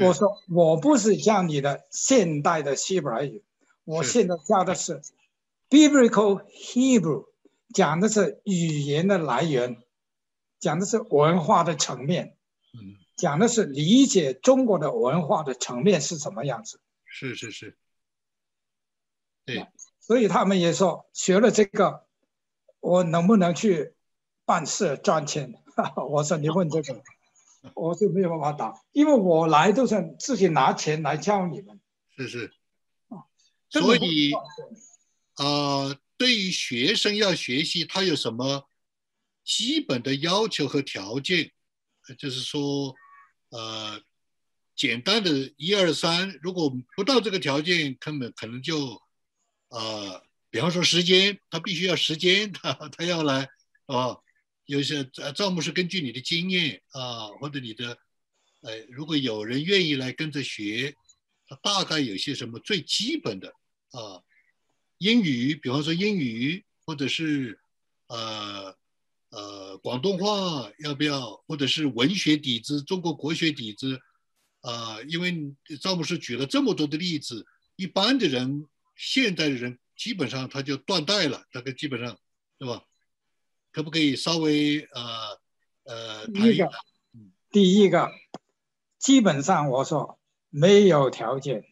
[0.01, 3.43] 我说我不是教你的现代的希伯来语，
[3.85, 5.01] 我现在教的是
[5.69, 7.27] Biblical Hebrew，
[7.73, 9.81] 讲的是语言的来源，
[10.59, 12.35] 讲的是文化的层面。
[12.73, 17.77] 嗯，讲的是理解中国的文化的层面是什么样子，是是是。
[19.45, 19.65] 对，
[20.07, 22.05] 所以他们也说学了这个，
[22.79, 23.93] 我能不能去
[24.45, 25.53] 办事赚钱？
[26.09, 27.03] 我说你问这个，
[27.75, 31.81] 我就没有办法答，因为我来都是自己拿钱来教你们，
[32.15, 32.53] 是是。
[33.69, 34.31] 所以
[35.35, 38.69] 呃，对于学生要学习，他有什么
[39.43, 41.51] 基本的要求和条件？
[42.07, 42.95] 呃就是说，
[43.49, 44.01] 呃，
[44.73, 49.01] 简单的一二三，如果不到这个条件，根本可能就，
[49.69, 53.49] 呃，比方说时间，他必须要时间， 他他要来
[53.85, 54.17] 啊，
[54.65, 57.97] 有些呃，赵牧师根据你的经验啊，或者你的，
[58.61, 60.95] 呃，如果有人愿意来跟着学，
[61.47, 63.49] 他大概有些什么最基本的
[63.91, 64.21] 啊，
[64.97, 67.59] 英语，比方说英语，或者是
[68.07, 68.75] 呃
[69.29, 73.99] 呃广东话要不要，或者是文学底子、中国国学底子
[74.61, 77.45] 啊、因为赵牧师举了这么多的例子，
[77.77, 78.65] 一般的人、
[78.97, 82.17] 现代的人基本上他就断代了，大概基本上，
[82.57, 82.83] 对吧？
[83.71, 85.39] 可不可以稍微呃
[85.83, 86.69] 呃谈一谈
[87.51, 88.11] 第一个？，
[88.97, 91.63] 基本上我说没有条件，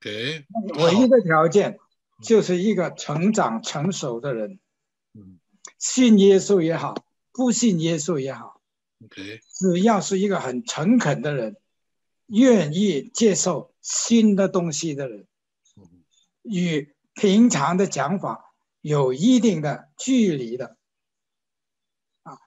[0.00, 0.44] 给
[0.78, 1.78] 唯一的条件
[2.22, 4.60] 就是一个成长成熟的人，
[5.12, 5.38] 嗯。
[5.78, 6.94] 信耶稣也好，
[7.32, 8.62] 不信耶稣也好
[9.04, 11.56] ，，OK，只要是一个很诚恳的人，
[12.28, 15.26] 愿意接受新的东西的人，嗯
[16.48, 20.76] 与平常的讲法有一定的距离的，
[22.22, 22.38] 啊，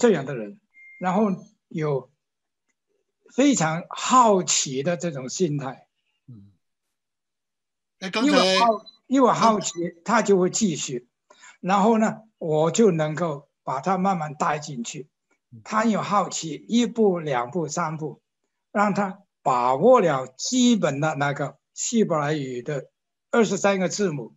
[0.00, 0.60] 这样的人，
[0.98, 1.30] 然后
[1.68, 2.10] 有
[3.34, 5.86] 非常好奇的这种心态，
[6.26, 6.52] 嗯，
[8.00, 8.66] 哎，刚因才为好，
[9.06, 9.72] 因为好奇，
[10.04, 11.08] 他就会继续，
[11.60, 15.08] 然后呢，我就能够把他慢慢带进去。
[15.64, 18.20] 他有好奇，一步、两步、三步，
[18.72, 22.90] 让他把握了基本的那个希伯来语的
[23.36, 24.34] 二十三个字母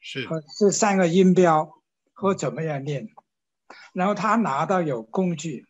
[0.00, 1.82] 是和这三个音标
[2.14, 3.10] 和怎么样念，
[3.92, 5.66] 然后他拿到有工具，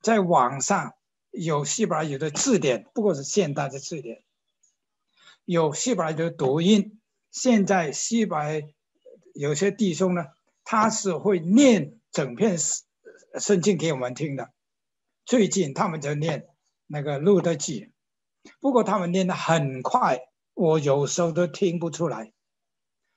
[0.00, 0.94] 在网上
[1.30, 4.22] 有西班牙语的字典，不过是现代的字典，
[5.44, 6.98] 有西班牙语的读音。
[7.30, 8.66] 现在西班牙
[9.34, 10.24] 有些弟兄呢，
[10.64, 12.86] 他是会念整篇圣
[13.38, 14.50] 圣经给我们听的。
[15.26, 16.48] 最近他们就念
[16.86, 17.92] 那个路德记，
[18.60, 20.27] 不过他们念得很快，
[20.58, 22.32] 我有时候都听不出来，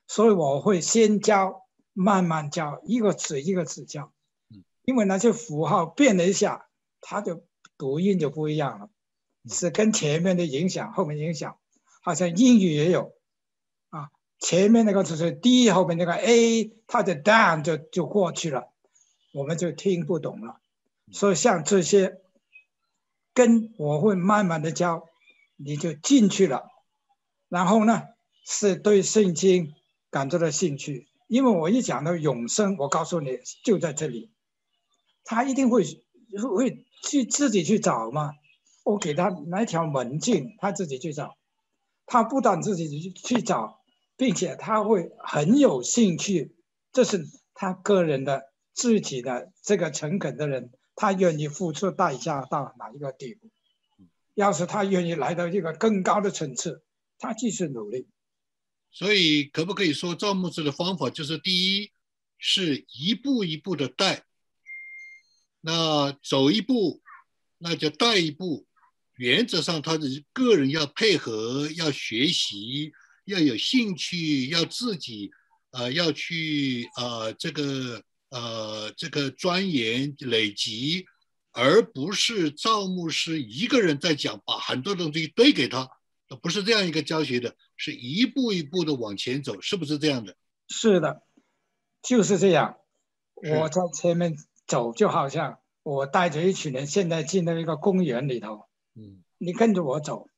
[0.05, 4.13] 所以我会先教，慢慢教，一个字一个字教，
[4.83, 6.67] 因为那些符号变了一下，
[7.01, 7.41] 它的
[7.79, 8.89] 读音就不一样了，
[9.49, 11.57] 是跟前面的影响，后面影响，
[12.03, 13.15] 好像英语也有，
[13.89, 18.71] 啊，前面那个就是 D，后面那个 A，它的 down 就就过去了，
[19.33, 20.59] 我们就听不懂了。
[21.11, 22.21] 所以像这些，
[23.33, 25.07] 跟我会慢慢的教，
[25.57, 26.70] 你就进去了，
[27.51, 28.03] 然后呢，
[28.45, 29.73] 是对圣经
[30.09, 34.31] 感觉到兴趣，因为我一讲到永生，我告诉你就在这里。
[35.25, 35.83] 他一定会
[36.55, 38.31] 会去自己去找嘛？
[38.85, 41.35] 我给他来条门径，他自己去找。
[42.05, 43.81] 他不但自己去找，
[44.15, 46.55] 并且他会很有兴趣。
[46.93, 53.49] 这是他个人的自己的这个诚恳的人，他愿意付出代价到哪一个地步？
[54.35, 56.81] 要是他愿意来到一个更高的层次，
[57.21, 58.07] 他继续努力。
[58.91, 61.91] 所以，可不可以说赵牧师的方法就是：第一，
[62.37, 64.25] 是一步一步的带。
[65.61, 67.01] 那走一步，
[67.59, 68.67] 那就带一步。
[69.15, 72.91] 原则上，他的个人要配合，要学习，
[73.25, 75.29] 要有兴趣，要自己，
[75.69, 81.05] 呃，要去呃这个呃这个钻研累积，
[81.51, 85.87] 而不是赵牧师一个人在讲，把很多东西堆给他，
[86.35, 90.35] 不是这样一个教学的，是一步一步的往前走，是不是这样的？
[90.67, 91.23] 是的，
[92.01, 92.77] 就是这样。
[93.35, 94.37] 我在前面。
[94.67, 100.29] 走就好像我带着一群人现在进到一个公园里头，嗯，你跟着我走，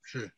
[0.00, 0.32] 是，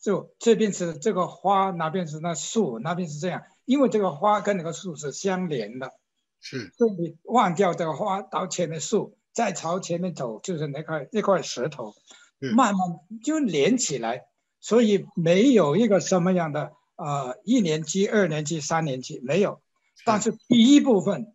[0.00, 5.92] 就这边是这个花，那边是那树，那边是这样，因为这个花跟那个树是相连的，
[6.40, 11.94] 是，所以你忘掉这个花到前面树，再朝前面走就是那块那块石头，
[12.38, 12.80] 慢慢
[13.22, 14.28] 就连起来，
[14.60, 19.60] 所以没有一个什么样的呃一年级、二年级、三年级没有，
[20.04, 21.34] 但是第一部分。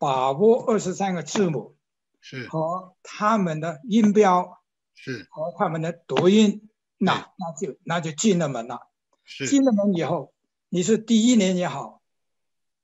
[0.00, 1.74] 把握二十三个字母，
[2.20, 4.62] 是和他们的音标，
[4.94, 8.86] 是和他们的读音，那那就那就进了门了。
[9.24, 10.32] 是进了门以后，
[10.68, 12.00] 你是第一年也好，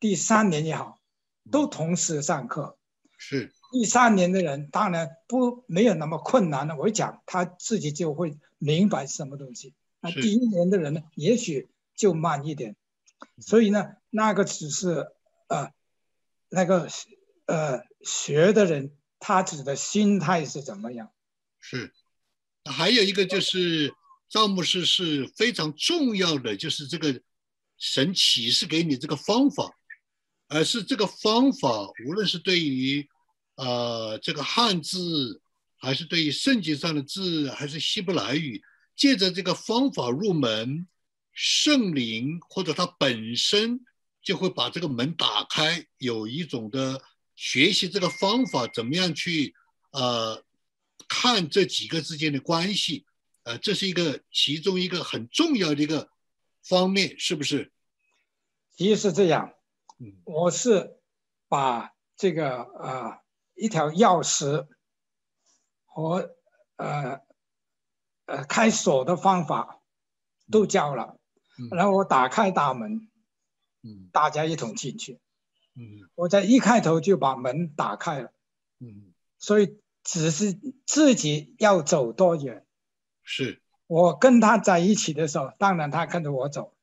[0.01, 0.99] 第三年也好，
[1.53, 2.77] 都同时上课。
[3.27, 9.75] 是第三年的人当然不没有那么困难了，我一讲他自己就会明白什么东西。
[10.01, 12.77] 那第一年的人呢，也许就慢一点。
[13.39, 15.07] 所以呢，那个只是
[15.49, 15.73] 呃。
[16.51, 16.89] 那个
[17.47, 21.11] 呃学的人，他指的心态是怎么样？
[21.59, 21.93] 是，
[22.65, 23.93] 还有一个就是
[24.29, 27.21] 赵牧师是非常重要的，就是这个
[27.77, 29.75] 神启示给你这个方法，
[30.47, 33.09] 而是这个方法，无论是对于
[33.57, 35.43] 呃这个汉字，
[35.77, 38.63] 还是对于圣经上的字，还是希伯来语，
[38.97, 40.87] 借着这个方法入门，
[41.33, 43.85] 圣灵或者它本身。
[44.25, 46.99] 就会把这个门打开，有一种的
[47.37, 49.55] 学习这个方法，怎么样去
[49.91, 50.43] 呃
[51.07, 53.05] 看这几个之间的关系，
[53.43, 56.09] 呃，这是一个其中一个很重要的一个
[56.63, 57.71] 方面，是不是？
[58.75, 59.53] 其实是这样，
[60.25, 60.97] 我是
[61.47, 63.19] 把这个呃
[63.55, 64.67] 一条钥匙
[65.87, 66.35] 和
[66.77, 67.21] 呃
[68.27, 69.81] 呃开锁的方法
[70.51, 71.19] 都教了，
[71.71, 73.09] 然后我打开大门。
[73.87, 75.21] 嗯大家一同进去。
[75.77, 78.33] 嗯，我在一开头就把门打开了。
[78.79, 82.65] 嗯，所以只是自己要走多远。
[83.23, 83.61] 是。
[83.87, 86.75] 我跟他在一起的时候，当然他跟着我走。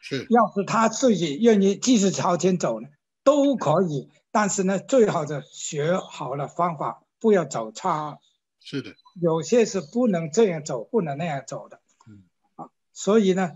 [0.00, 0.26] 是。
[0.30, 2.88] 要是他自己愿意继续朝前走呢，
[3.22, 4.08] 都可以。
[4.36, 8.18] 但是呢，最好的学好了方法，不要走差。
[8.60, 8.94] 是的。
[9.18, 11.80] 有些是不能这样走，不能那样走的。
[12.06, 12.24] 嗯。
[12.56, 13.52] 啊，所以呢，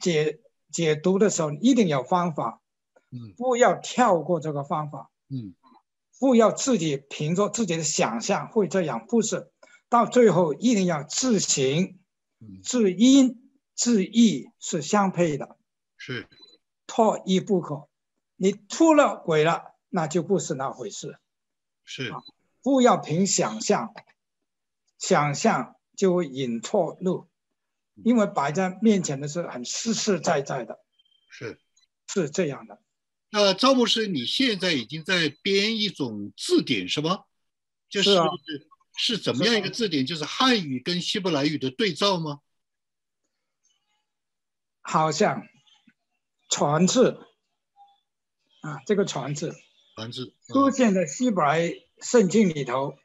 [0.00, 0.38] 解。
[0.72, 2.62] 解读的时候一定有方法，
[3.10, 5.56] 嗯，不要跳过这个方法，嗯，
[6.20, 9.50] 不要自己凭着自己的想象会这样，不是，
[9.88, 11.98] 到最后一定要自行，
[12.62, 15.56] 自因自义是相配的，
[15.96, 16.28] 是，
[16.86, 17.88] 脱一不可，
[18.36, 21.18] 你出了轨了，那就不是那回事，
[21.84, 22.14] 是，
[22.62, 23.92] 不要凭想象，
[24.98, 27.28] 想象就会引错路。
[28.02, 30.80] 因为摆在面前的是很实实在在的，
[31.28, 31.60] 是
[32.06, 32.80] 是这样的。
[33.28, 37.24] 那赵牧师，你现在已经在编一种字典是吗？
[37.90, 38.16] 就是
[38.96, 40.06] 是怎么样一个字典？
[40.06, 42.40] 就是汉语跟希伯来语的对照吗？
[44.80, 45.46] 好像
[46.48, 47.26] 传字
[48.62, 49.54] 啊，这个传字
[50.00, 52.96] 传字出现在希伯来圣经里头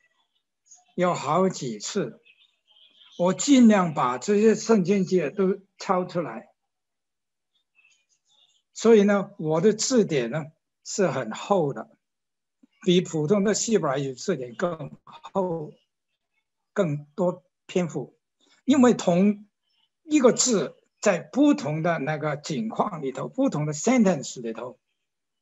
[0.96, 2.22] 有好几次。
[3.18, 6.50] 我尽量把这些圣经节都抄出来，
[8.74, 10.46] 所以呢，我的字典呢
[10.84, 11.98] 是很厚的，
[12.82, 15.74] 比普通的希伯来语字典更厚，
[16.74, 18.18] 更多篇幅，
[18.66, 19.46] 因为同
[20.04, 24.78] 一个字在不同的那个景况里头，不同的 sentence 里头，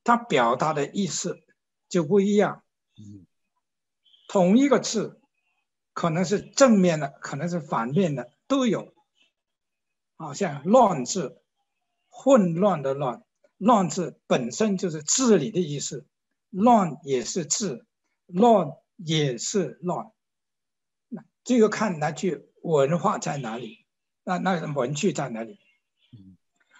[0.03, 1.42] 它表达的意思
[1.93, 2.63] 就不一样。
[4.27, 5.21] 同一个字，
[5.93, 8.95] 可能是正面的，可能是反面的，都有。
[10.15, 11.39] 好像“乱”字，
[12.09, 13.21] 混乱的“乱
[13.59, 16.07] ”，“乱”字本身就是治理的意思
[16.49, 17.85] ，“乱”也是治
[18.25, 20.11] ，“乱”也是乱。
[21.09, 23.85] 那这个看那句文化在哪里？
[24.23, 25.59] 那那个文句在哪里？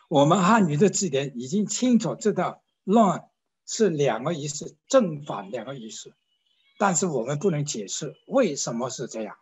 [0.09, 3.30] 我们汉语的字典已经清楚知道，“乱”
[3.66, 6.14] 是两个意思，正反两个意思。
[6.78, 9.38] 但是我们不能解释为什么是这样，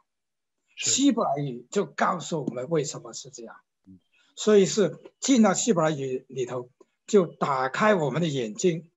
[0.78, 3.56] 希伯来语就告诉我们为什么是这样。
[4.36, 6.70] 所以是进到希伯来语里头，
[7.06, 8.90] 就打开我们的眼睛，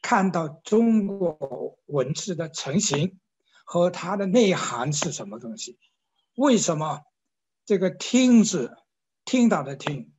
[0.00, 3.18] 看到中国文字的成型
[3.64, 5.78] 和它的内涵是什么东西。
[6.34, 7.02] 为什么
[7.66, 8.76] 这个“听”字，
[9.24, 10.12] 听到的“听”，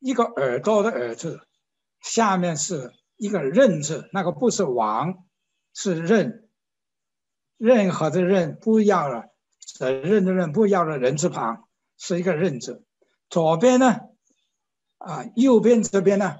[0.00, 1.40] 一个耳朵的“耳”字，
[2.00, 5.24] 下面是一个“任”字，那个不是王，
[5.74, 6.48] 是任，
[7.56, 12.84] 任何的任不要了，责任的任不要了人字旁，是一个“任”字。
[13.28, 14.00] 左边呢，
[14.98, 16.36] 啊，右边这边呢，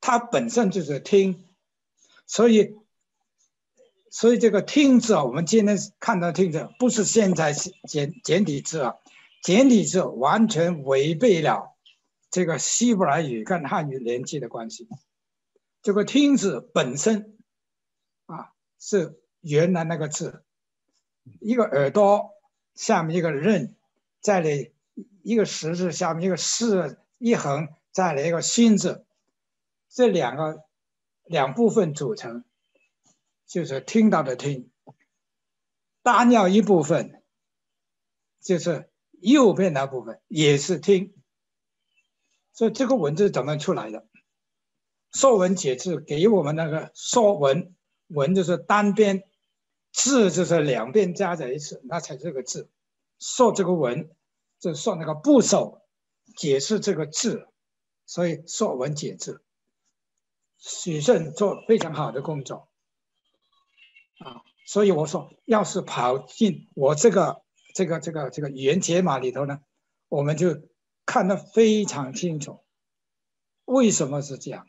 [0.00, 1.44] 它本身就是听，
[2.26, 2.76] 所以，
[4.10, 8.94] 所以这个听字啊，我们今天看到听字，不是现在简简体字啊，
[9.42, 11.74] 简体字完全违背了
[12.30, 14.88] 这个希伯来语跟汉语连接的关系。
[15.84, 17.38] 这个听字本身
[18.24, 20.42] 啊，是原来那个字，
[21.40, 22.30] 一个耳朵
[22.74, 23.76] 下面一个刃，
[24.20, 24.74] 在里。
[25.24, 29.06] 一个十字下面一个四一横，再来一个心字，
[29.88, 30.62] 这两个
[31.24, 32.44] 两部分组成，
[33.46, 34.70] 就是听到的听。
[36.02, 37.22] 单要一部分，
[38.40, 41.14] 就是右边那部分也是听。
[42.52, 44.00] 所以这个文字怎么出来的？
[45.14, 47.74] 《说文解字》给我们那个说文，
[48.08, 49.22] 文就是单边，
[49.92, 52.68] 字就是两边加在一起，那才是个字。
[53.18, 54.10] 说这个文。
[54.60, 55.82] 就说那个部首
[56.38, 57.48] 解释这个字，
[58.06, 59.44] 所以说文解字，
[60.56, 62.68] 许慎做非常好的工作
[64.20, 64.40] 啊。
[64.64, 67.42] 所以我说，要是跑进我这个
[67.74, 69.60] 这个这个这个语言解码里头呢，
[70.08, 70.62] 我们就
[71.04, 72.60] 看得非常清楚，
[73.66, 74.66] 为什么是这样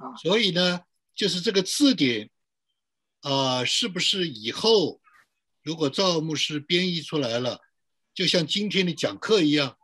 [0.00, 0.16] 啊？
[0.22, 0.80] 所以呢，
[1.14, 2.30] 就是这个字典
[3.20, 5.00] 啊，是不是以后
[5.62, 7.60] 如果赵牧师编译出来了？
[8.12, 9.76] 就像今天的讲课一样，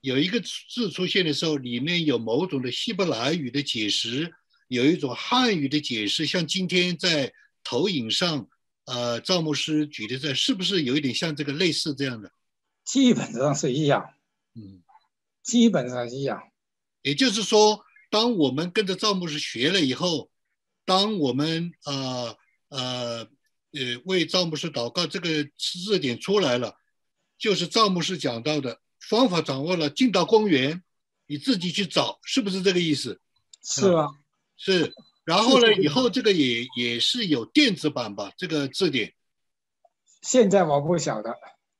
[0.00, 4.32] 有一个字出现的时候，里面有某种的希伯来语的解释，
[4.68, 6.24] 有一种汉语的解释。
[6.24, 7.32] 像今天在
[7.64, 8.48] 投影上，
[8.84, 12.30] 呃，赵牧师举的这，是不是有一点像这个类似这样的？
[12.84, 14.14] 基本上是一样，
[14.54, 14.82] 嗯，
[15.42, 16.40] 基本上一样。
[17.02, 20.30] 也就是说，当我们跟着赵牧师学了以后，
[20.84, 22.36] 当我们呃
[22.68, 23.28] 呃
[23.72, 26.76] 呃为赵牧师祷告，这个字典出来了。
[27.38, 30.82] 就是赵牧师讲到的方法掌握了，进到公园，
[31.26, 33.18] 你自己去找，是不是这个意思？
[33.64, 34.10] 是啊，
[34.58, 34.92] 是。
[35.24, 38.30] 然后呢，以后这个也也是有电子版吧？
[38.36, 39.14] 这个字典。
[40.20, 41.34] 现在我不晓得。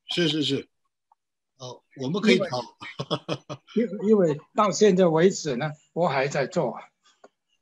[0.09, 0.69] 是是是。
[1.97, 2.47] 哦，我们可以找。
[3.77, 6.79] 因因为到现在为止呢，我还在做。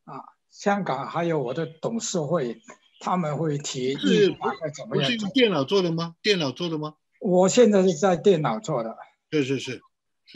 [0.05, 2.61] 啊，香港还有我的董事会，
[3.01, 5.11] 他们会提议大概怎么样？
[5.11, 6.17] 是用电脑做的吗？
[6.23, 6.95] 电脑做的吗？
[7.21, 8.97] 我现在是在电脑做的，
[9.31, 9.83] 是是是，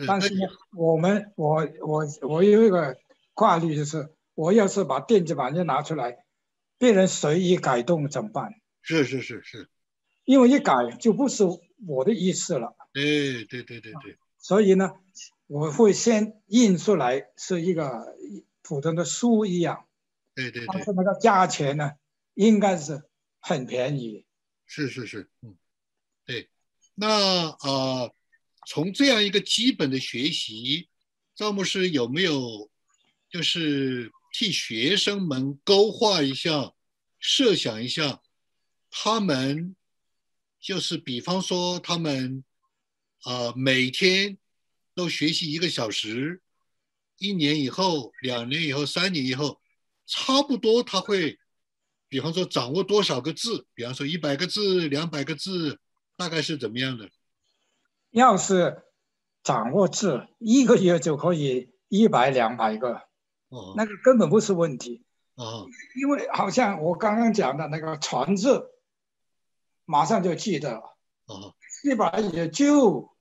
[0.06, 0.40] 但是呢
[0.76, 2.96] 我们我我我有一个
[3.32, 6.24] 挂虑，就是我要是把电子版就拿出来，
[6.78, 8.52] 别人随意改动怎么办？
[8.82, 9.68] 是是是是，
[10.24, 11.44] 因为一改就不是
[11.86, 12.76] 我的意思了。
[12.94, 14.16] 对对对对对。
[14.38, 14.92] 所以呢，
[15.46, 18.16] 我会先印出来是一个
[18.62, 19.86] 普通的书一样。
[20.34, 20.66] 对对对。
[20.72, 21.92] 但是那个价钱呢，
[22.34, 23.02] 应该是
[23.40, 24.24] 很便宜。
[24.66, 25.56] 是是是，嗯，
[26.24, 26.48] 对。
[26.94, 28.14] 那呃，
[28.66, 30.88] 从这样一个基本的学习，
[31.34, 32.70] 赵牧师有没有
[33.28, 36.72] 就是替学生们勾画一下、
[37.18, 38.22] 设想一下，
[38.90, 39.74] 他们
[40.60, 42.44] 就是比方说他们
[43.24, 44.38] 啊每天
[44.94, 46.40] 都学习一个小时，
[47.18, 49.60] 一年以后、两年以后、三年以后，
[50.06, 51.38] 差不多他会，
[52.08, 55.80] 比方说掌握多少个字，比方说一百个字、两百个字。
[56.16, 57.10] 大概是怎么样的？
[58.10, 58.84] 要是
[59.42, 63.02] 掌握字，一个月就可以一百两百个，
[63.48, 65.04] 哦，那个根本不是问题。
[65.34, 65.66] 啊
[66.00, 68.70] 因为好像我刚刚讲的那个“传”字，
[69.84, 70.96] 马上就记得了。
[71.26, 71.50] 啊
[71.82, 73.12] 希伯来语的“就”，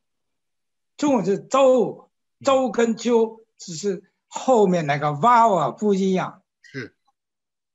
[0.97, 2.09] 中文是“周
[2.43, 6.95] ”，“周”跟“鸠”只是后面那个 vowel 不一样，是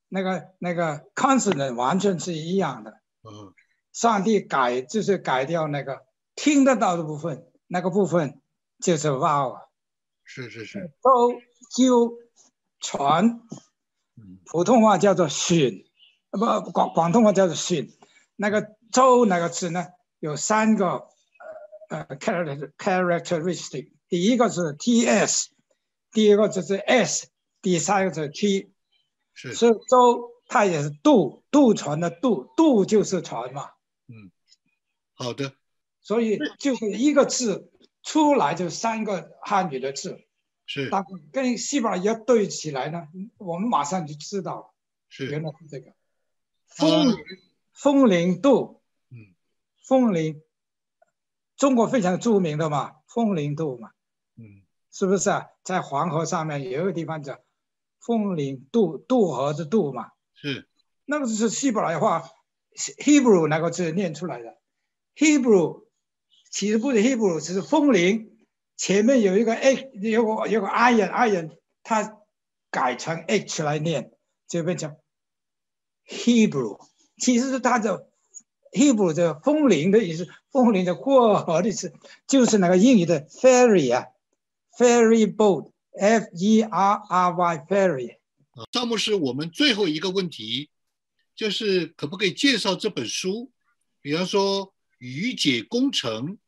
[0.09, 3.01] 那个那个 consonant 完全是一样的。
[3.23, 3.55] 嗯
[3.93, 6.07] 上帝改就是改掉那个
[6.37, 8.41] 听得到的部分，那个部分
[8.81, 9.59] 就是 vowel。
[10.23, 11.41] 是是是周、
[11.75, 12.13] 鸠、
[12.79, 13.41] 船，
[14.17, 15.85] 嗯普通话叫做选，
[16.31, 17.89] 呃不广广东话叫做选。
[18.37, 19.87] 那个周那个字呢，
[20.21, 21.09] 有三个
[21.89, 25.49] 呃呃 character characteristic，第一个是 ts，
[26.13, 27.29] 第二个就是 s，
[27.61, 28.73] 第三个是 t。
[29.35, 29.55] 是。
[29.55, 33.71] 所以周它也是渡渡船的渡，渡就是船嘛，
[34.07, 34.31] 嗯。
[35.15, 35.53] 好的。
[36.01, 37.71] 所以就是一个字
[38.03, 40.21] 出来就三个汉语的字，
[40.65, 40.89] 是。
[40.91, 44.75] 但跟西班牙语对起来呢，我们马上就知道了。
[45.09, 45.27] 是。
[45.27, 45.93] 原来是这个。
[46.67, 47.09] 风。
[47.09, 47.17] 铃，
[47.73, 49.35] 风铃渡，嗯。
[49.85, 50.43] 风铃，
[51.59, 53.91] 中国非常著名的嘛，风铃渡嘛，
[54.37, 55.49] 嗯是不是啊？
[55.65, 57.39] 在黄河上面有一个地方叫
[58.01, 60.67] 风铃渡，渡河的渡嘛，是
[61.05, 62.23] 那个是希伯来话
[62.99, 64.57] ，Hebrew 那个字念出来的。
[65.17, 65.85] Hebrew
[66.51, 68.39] 其实不是 Hebrew，只是风铃
[68.77, 72.19] 前面有一个 h，有个有个 iron，iron 它
[72.71, 74.13] 改成 h 来念，
[74.47, 74.97] 就变成
[76.07, 76.79] Hebrew。
[77.17, 78.08] 其实是它的
[78.79, 81.93] Hebrew 这个风铃的意思，风铃的过河的意思，
[82.27, 84.07] 就是那个英语的 ferry 啊
[84.79, 88.13] ，ferry boat，f e r r y ferry。
[88.53, 90.71] 啊，赵牧师，我们最后一个问题
[91.35, 93.51] 就是可不可以介绍这本书？
[94.01, 96.39] 比方说“语解工程”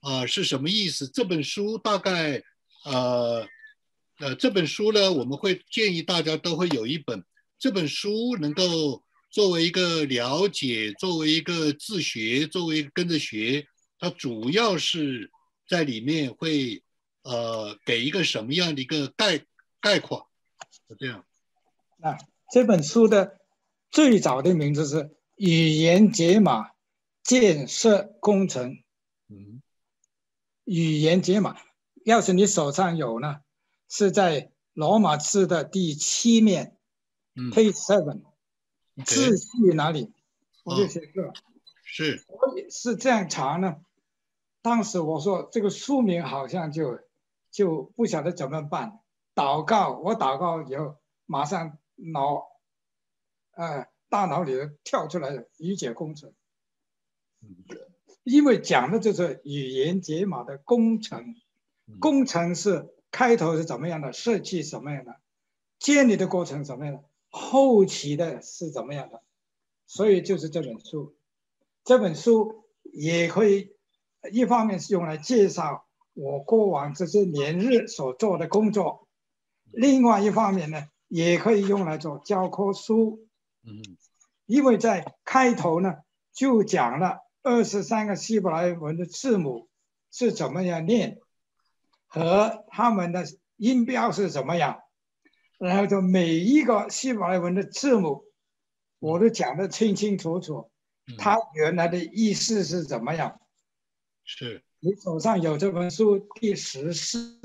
[0.00, 1.06] 啊是什么意思？
[1.08, 2.42] 这本书大概
[2.84, 3.46] 呃
[4.18, 7.24] 呃这本书呢，我们会建议大家都会有一本。
[7.58, 13.66] 这本书能够作为一个了解，作为一个自学，作为跟着学，
[13.98, 15.30] 它主要是
[15.68, 16.82] 在里面会
[17.22, 19.44] 呃给一个什么样的一个概
[19.80, 20.28] 概括？
[20.88, 21.24] 是这样。
[22.00, 22.16] 啊，
[22.52, 23.38] 这本书的
[23.90, 24.96] 最早的名字是
[25.36, 26.70] 《语言解码
[27.22, 28.72] 建设工程》。
[29.28, 29.62] 嗯
[30.64, 31.56] 语言解码，
[32.04, 33.40] 要是你手上有呢，
[33.88, 36.76] 是在罗马字的第七面
[37.34, 38.20] 嗯，page seven，，OK，
[39.04, 40.12] 秩序哪里？
[40.64, 41.32] 我就写这，
[41.84, 43.80] 是我也是这样查呢。
[44.62, 47.00] 当时我说这个书名好像就
[47.50, 49.00] 就不晓得怎么办。
[49.34, 50.96] 祷告，我祷告以后，
[51.26, 52.48] 马上脑，
[53.52, 56.32] 呃，大脑里头跳出来的语解工程，
[57.40, 57.56] 嗯
[58.24, 61.36] 因为讲的就是语言解码的工程。
[61.86, 65.18] 嗯工程是开头是怎么样的，设计什么样的，
[65.78, 69.22] 建立的过程怎么样的，后期的是怎么样的，
[69.86, 71.16] 所以就是这本书。
[71.84, 73.74] 这本书也可以，
[74.32, 79.08] 一方面是用来介绍我过往这些年日所做的工作，
[79.72, 83.26] 另外一方面呢，也可以用来做教科书。
[83.62, 83.96] 嗯
[84.46, 85.96] 因为在开头呢
[86.32, 89.68] 就讲了二十三个希伯来文的字母
[90.10, 91.18] 是怎么样念，
[92.06, 93.26] 和他们的
[93.56, 94.80] 音标是怎么样，
[95.58, 98.24] 然后就每一个希伯来文的字母，
[99.00, 100.70] 我都讲得清清楚楚，
[101.08, 101.16] 嗯。
[101.18, 103.40] 它原来的意思是怎么样。
[104.24, 104.62] 是。
[104.78, 107.40] 你手上有这本书第十四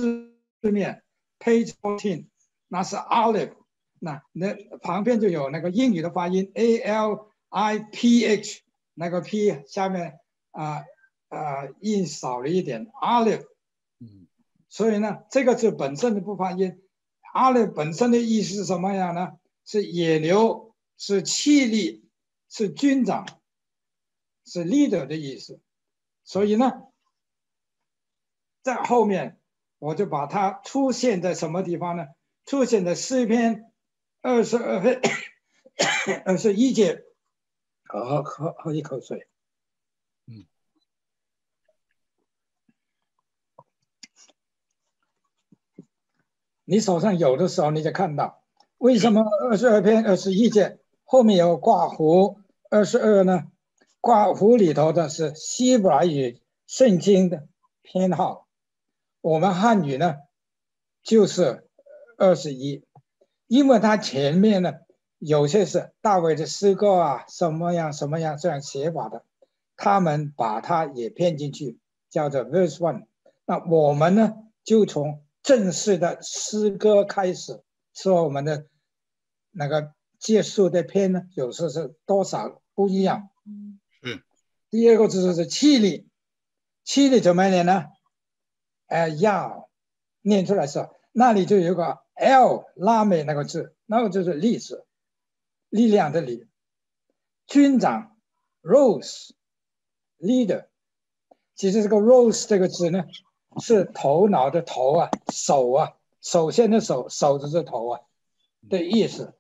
[0.62, 1.04] 面
[1.40, 2.28] ，page fourteen，
[2.68, 3.56] 那是 olive，
[3.98, 8.62] 那那旁边就有那个英语的发音 a l i p h，
[8.94, 10.20] 那个 p 下面
[10.52, 10.84] 啊
[11.30, 13.48] 啊、印少了一点 olive，
[14.00, 14.28] 嗯。
[14.70, 16.83] 所以呢这个字本身就不发音
[17.34, 19.40] ，olive 本身的意思是什么样呢？
[19.66, 22.10] 是野牛，是气力，
[22.50, 23.26] 是军长，
[24.46, 25.60] 是 leader 的意思。
[26.24, 26.72] 所以呢，
[28.62, 29.40] 在后面
[29.80, 32.08] 我就把它出现在什么地方呢？
[32.46, 33.72] 出现在诗篇
[34.22, 35.02] 二十二篇
[36.26, 37.04] 二十一节。
[37.86, 39.28] 喝喝喝一口水。
[46.66, 48.42] 你手上有的时候，你就看到。
[48.78, 52.38] 为什么二十二篇二十一节后面有挂弧
[52.70, 53.44] 二十二呢？
[54.02, 57.48] 挂弧里头的是希伯来语圣经的
[57.82, 58.48] 编号，
[59.22, 60.16] 我们汉语呢
[61.02, 61.70] 就是
[62.18, 62.84] 二十一，
[63.48, 64.74] 因为它前面呢
[65.20, 69.24] 有些是大卫的诗歌啊，什么样什么样这样写法的，
[69.78, 73.06] 他们把它也编进去，叫做 verse one。
[73.46, 74.34] 那我们呢
[74.66, 77.62] 就从正式的诗歌开始，
[77.94, 78.68] 说我们的
[79.52, 83.30] 那个结束的篇呢，有时候是多少不一样。
[83.46, 84.24] 嗯，是。
[84.70, 86.10] 第二个字是气力，
[86.84, 87.86] 气力怎么念呢？
[88.88, 89.70] 哎，要
[90.22, 94.86] 念出来是，那里就有个 L 拉美那个字，那个就是力字，
[95.70, 96.48] 力量的力。
[97.46, 98.18] 军长
[98.62, 99.32] Rose
[100.18, 100.68] leader，
[101.56, 103.04] 其实这个 Rose 这个字呢，
[103.60, 108.02] 是头脑的头啊，手啊，首先的手，手就是头啊
[108.70, 109.34] 的意思。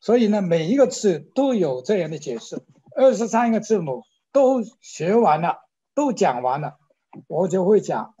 [0.00, 2.62] 所以呢，每一个字都有这样的解释。
[2.94, 6.78] 二十三个字母都学完了，都讲完了，
[7.26, 8.14] 我就会讲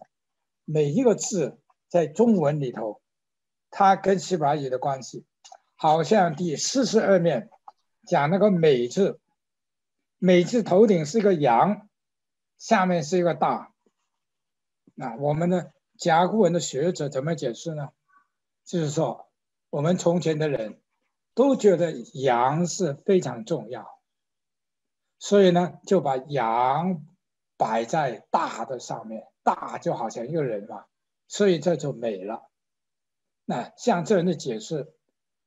[0.64, 1.58] 每一个字
[1.88, 3.00] 在中文里头，
[3.70, 5.24] 它跟西班牙语的关系。
[5.76, 7.50] 好像第四十二面
[8.06, 9.20] 讲那个“美”字
[10.18, 11.88] ，“美”字头顶是一个羊，
[12.58, 13.72] 下面是一个大。
[14.98, 17.90] 那我们的甲骨文的学者怎么解释呢？
[18.64, 19.30] 就是说，
[19.68, 20.80] 我们从前的人
[21.34, 24.00] 都觉得羊是非常重要。
[25.18, 27.06] 所以呢，就把羊
[27.58, 30.86] 摆在大的上面，大就好像一个人嘛，
[31.28, 32.50] 所以这就美了。
[33.44, 34.94] 那像这样的解释，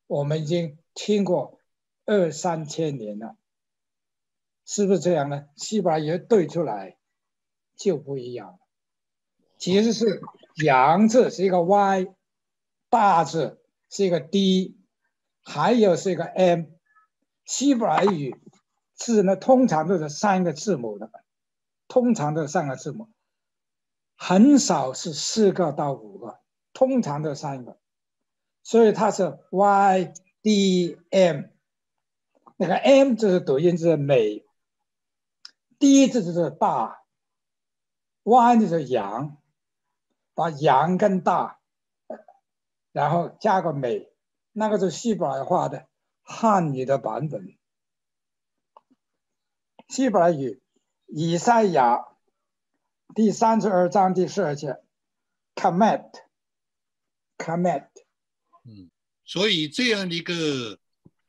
[0.06, 1.60] 我们已经听过
[2.06, 3.36] 二三千年了，
[4.64, 5.50] 是不是这样呢？
[5.56, 6.98] 西班牙对出来
[7.76, 8.60] 就不一样了。
[9.60, 10.22] 其实是
[10.64, 12.08] 羊字是一个 Y，
[12.90, 14.76] 大字是一个 D，
[15.44, 16.64] 还有是一个 M，
[17.46, 18.36] 西班牙语。
[18.96, 21.10] 字呢，通常都是三个字母的，
[21.88, 23.08] 通常都是三个字母，
[24.18, 26.42] 很少是四个到五个，
[26.74, 27.78] 通常都三个，
[28.62, 31.44] 所以它是 Y D M，
[32.58, 34.44] 那个 M 就是读音是美
[35.80, 37.02] ，D 字就是大
[38.24, 39.38] ，Y 就是羊，
[40.40, 41.60] 把羊跟大，
[42.94, 44.10] 然后加个美，
[44.54, 45.90] 那个是西班牙话的
[46.22, 47.58] 汉语的版本。
[49.90, 50.62] 西伯来语，
[51.08, 52.06] 以赛亚
[53.14, 54.82] 第三十二章第十二节
[55.56, 57.90] ，commit，commit，
[58.64, 58.90] 嗯，
[59.26, 60.80] 所以这样的一个，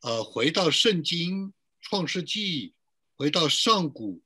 [0.03, 2.77] 呃，回到圣经创世纪，
[3.17, 4.23] 回到上古，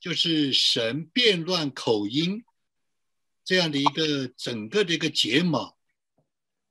[0.00, 2.44] 就是神变乱口音
[3.46, 5.72] 这样的一个整个的一个解码，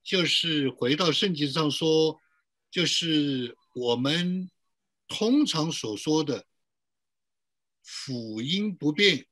[0.04, 2.20] 就是回到圣经上说，
[2.70, 4.48] 就是我们
[5.08, 6.46] 通常所说的。
[7.88, 9.26] 辅音不变，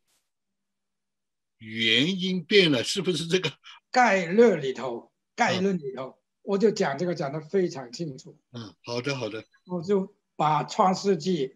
[1.59, 3.53] 元音变了，是不是这个
[3.91, 5.11] 概论里头？
[5.35, 8.39] 概论里头，我就讲这个讲的非常清楚。
[8.53, 9.45] 嗯，好的，好的。
[9.67, 11.49] 我就把《创世纪》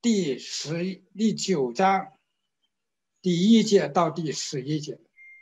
[0.00, 2.10] 第十第九章
[3.20, 4.98] 第一节到第十一节，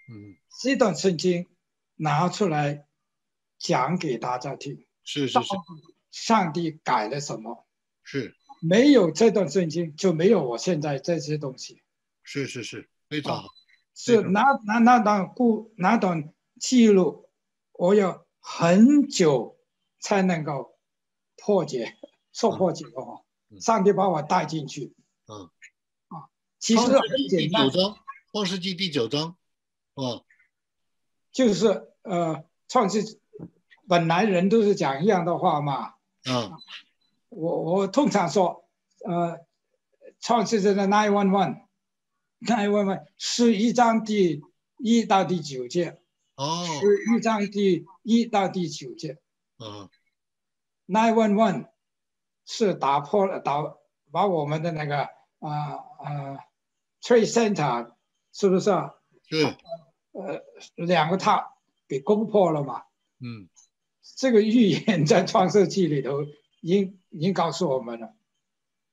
[0.08, 1.46] 嗯，这段圣经
[1.96, 2.86] 拿出来
[3.58, 4.86] 讲给大家听。
[5.04, 5.48] 是是是。
[6.10, 7.66] 上帝改了什么？
[8.02, 8.34] 是。
[8.60, 11.82] 没有这段圣经，就没有我现在这些东西。
[12.24, 13.48] 是是是，非常好。
[13.94, 17.30] 是那那那段故那段记录，
[17.72, 19.58] 我要很久
[20.00, 20.76] 才能够
[21.36, 21.96] 破解，
[22.32, 23.24] 说破解哦。
[23.60, 24.94] 上帝把我带进去。
[25.26, 25.50] 嗯。
[26.08, 26.28] 啊，
[26.58, 27.68] 其实很简单。
[27.68, 27.94] 第九章，
[28.32, 29.37] 《创世纪》第九章，
[30.00, 30.24] 哦，
[31.32, 33.18] 就是呃，创世
[33.88, 35.94] 本来人都是讲一样的话嘛。
[36.24, 36.52] 嗯。
[37.30, 38.64] 我我通常说，
[39.04, 39.40] 呃，
[40.18, 44.42] 创世纪的 nine one one，nine one one 是一章第
[44.78, 46.00] 一到第九节，
[46.36, 49.18] 哦，是一章第一到第九节，
[49.58, 49.90] 嗯
[50.86, 51.68] ，nine one one
[52.46, 53.74] 是打破了打
[54.10, 55.02] 把我们的那个
[55.40, 56.38] 啊啊
[57.02, 57.92] trade center
[58.32, 58.70] 是不是？
[59.28, 59.44] 是，
[60.12, 60.42] 呃，
[60.74, 61.54] 两个塔
[61.86, 62.82] 给攻破了嘛？
[63.20, 63.48] 嗯，
[64.16, 66.24] 这个预言在创世纪里头。
[66.60, 68.16] 已经已经告诉我们了，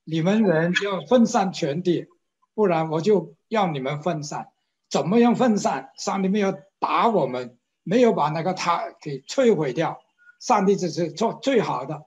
[0.03, 2.05] 你们人要分散全地，
[2.53, 4.51] 不然我就要你们分散。
[4.87, 5.91] 怎么样分散？
[5.97, 9.99] 上帝没有打我们，没有把那个塔给摧毁掉。
[10.39, 12.05] 上帝只是做最好的，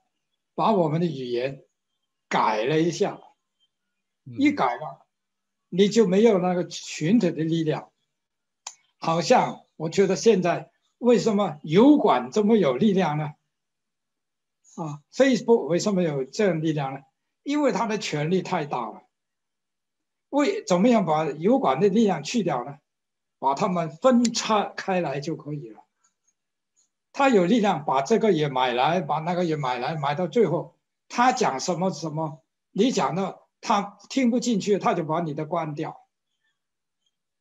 [0.54, 1.64] 把我们的语言
[2.28, 3.18] 改了一下，
[4.38, 5.04] 一改了，
[5.68, 7.90] 你就没有那个群体的力量。
[8.98, 13.34] 好像我觉得现在为什么油管这么有力量呢？
[14.76, 17.00] 啊，Facebook 为什么有这样力量呢？
[17.42, 19.02] 因为它的权力太大了。
[20.28, 22.78] 为怎么样把油管的力量去掉呢？
[23.38, 25.84] 把他们分拆开来就可以了。
[27.12, 30.76] 他有力量把这个也买来，把那个也买来，买到最后，
[31.08, 32.42] 他讲什么什么，
[32.72, 36.00] 你讲的他听不进去，他就把你的关掉。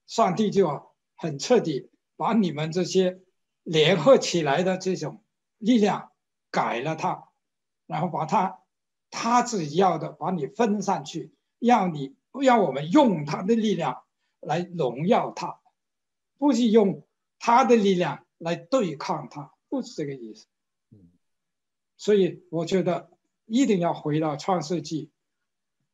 [0.06, 0.87] 上帝就
[1.18, 3.20] 很彻底把你们这些
[3.64, 5.22] 联合起来的这种
[5.58, 6.12] 力量
[6.50, 7.26] 改了它。
[7.86, 8.60] 然后把它
[9.10, 14.04] 他自己要的把你分上去，让你要我们用他的力量
[14.42, 15.62] 来荣耀他，
[16.38, 17.08] 不是用
[17.40, 20.48] 他的力量来对抗他，不是这个意思。
[21.96, 23.10] 所以我觉得
[23.46, 25.10] 一定要回到创世纪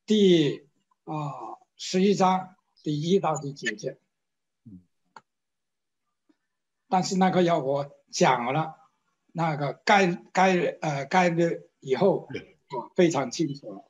[0.07, 0.67] 第
[1.03, 3.99] 啊十一章第一到第几节。
[6.93, 8.75] 但是那个要我讲了，
[9.31, 13.89] 那个概概呃概率以后，我非常清楚了。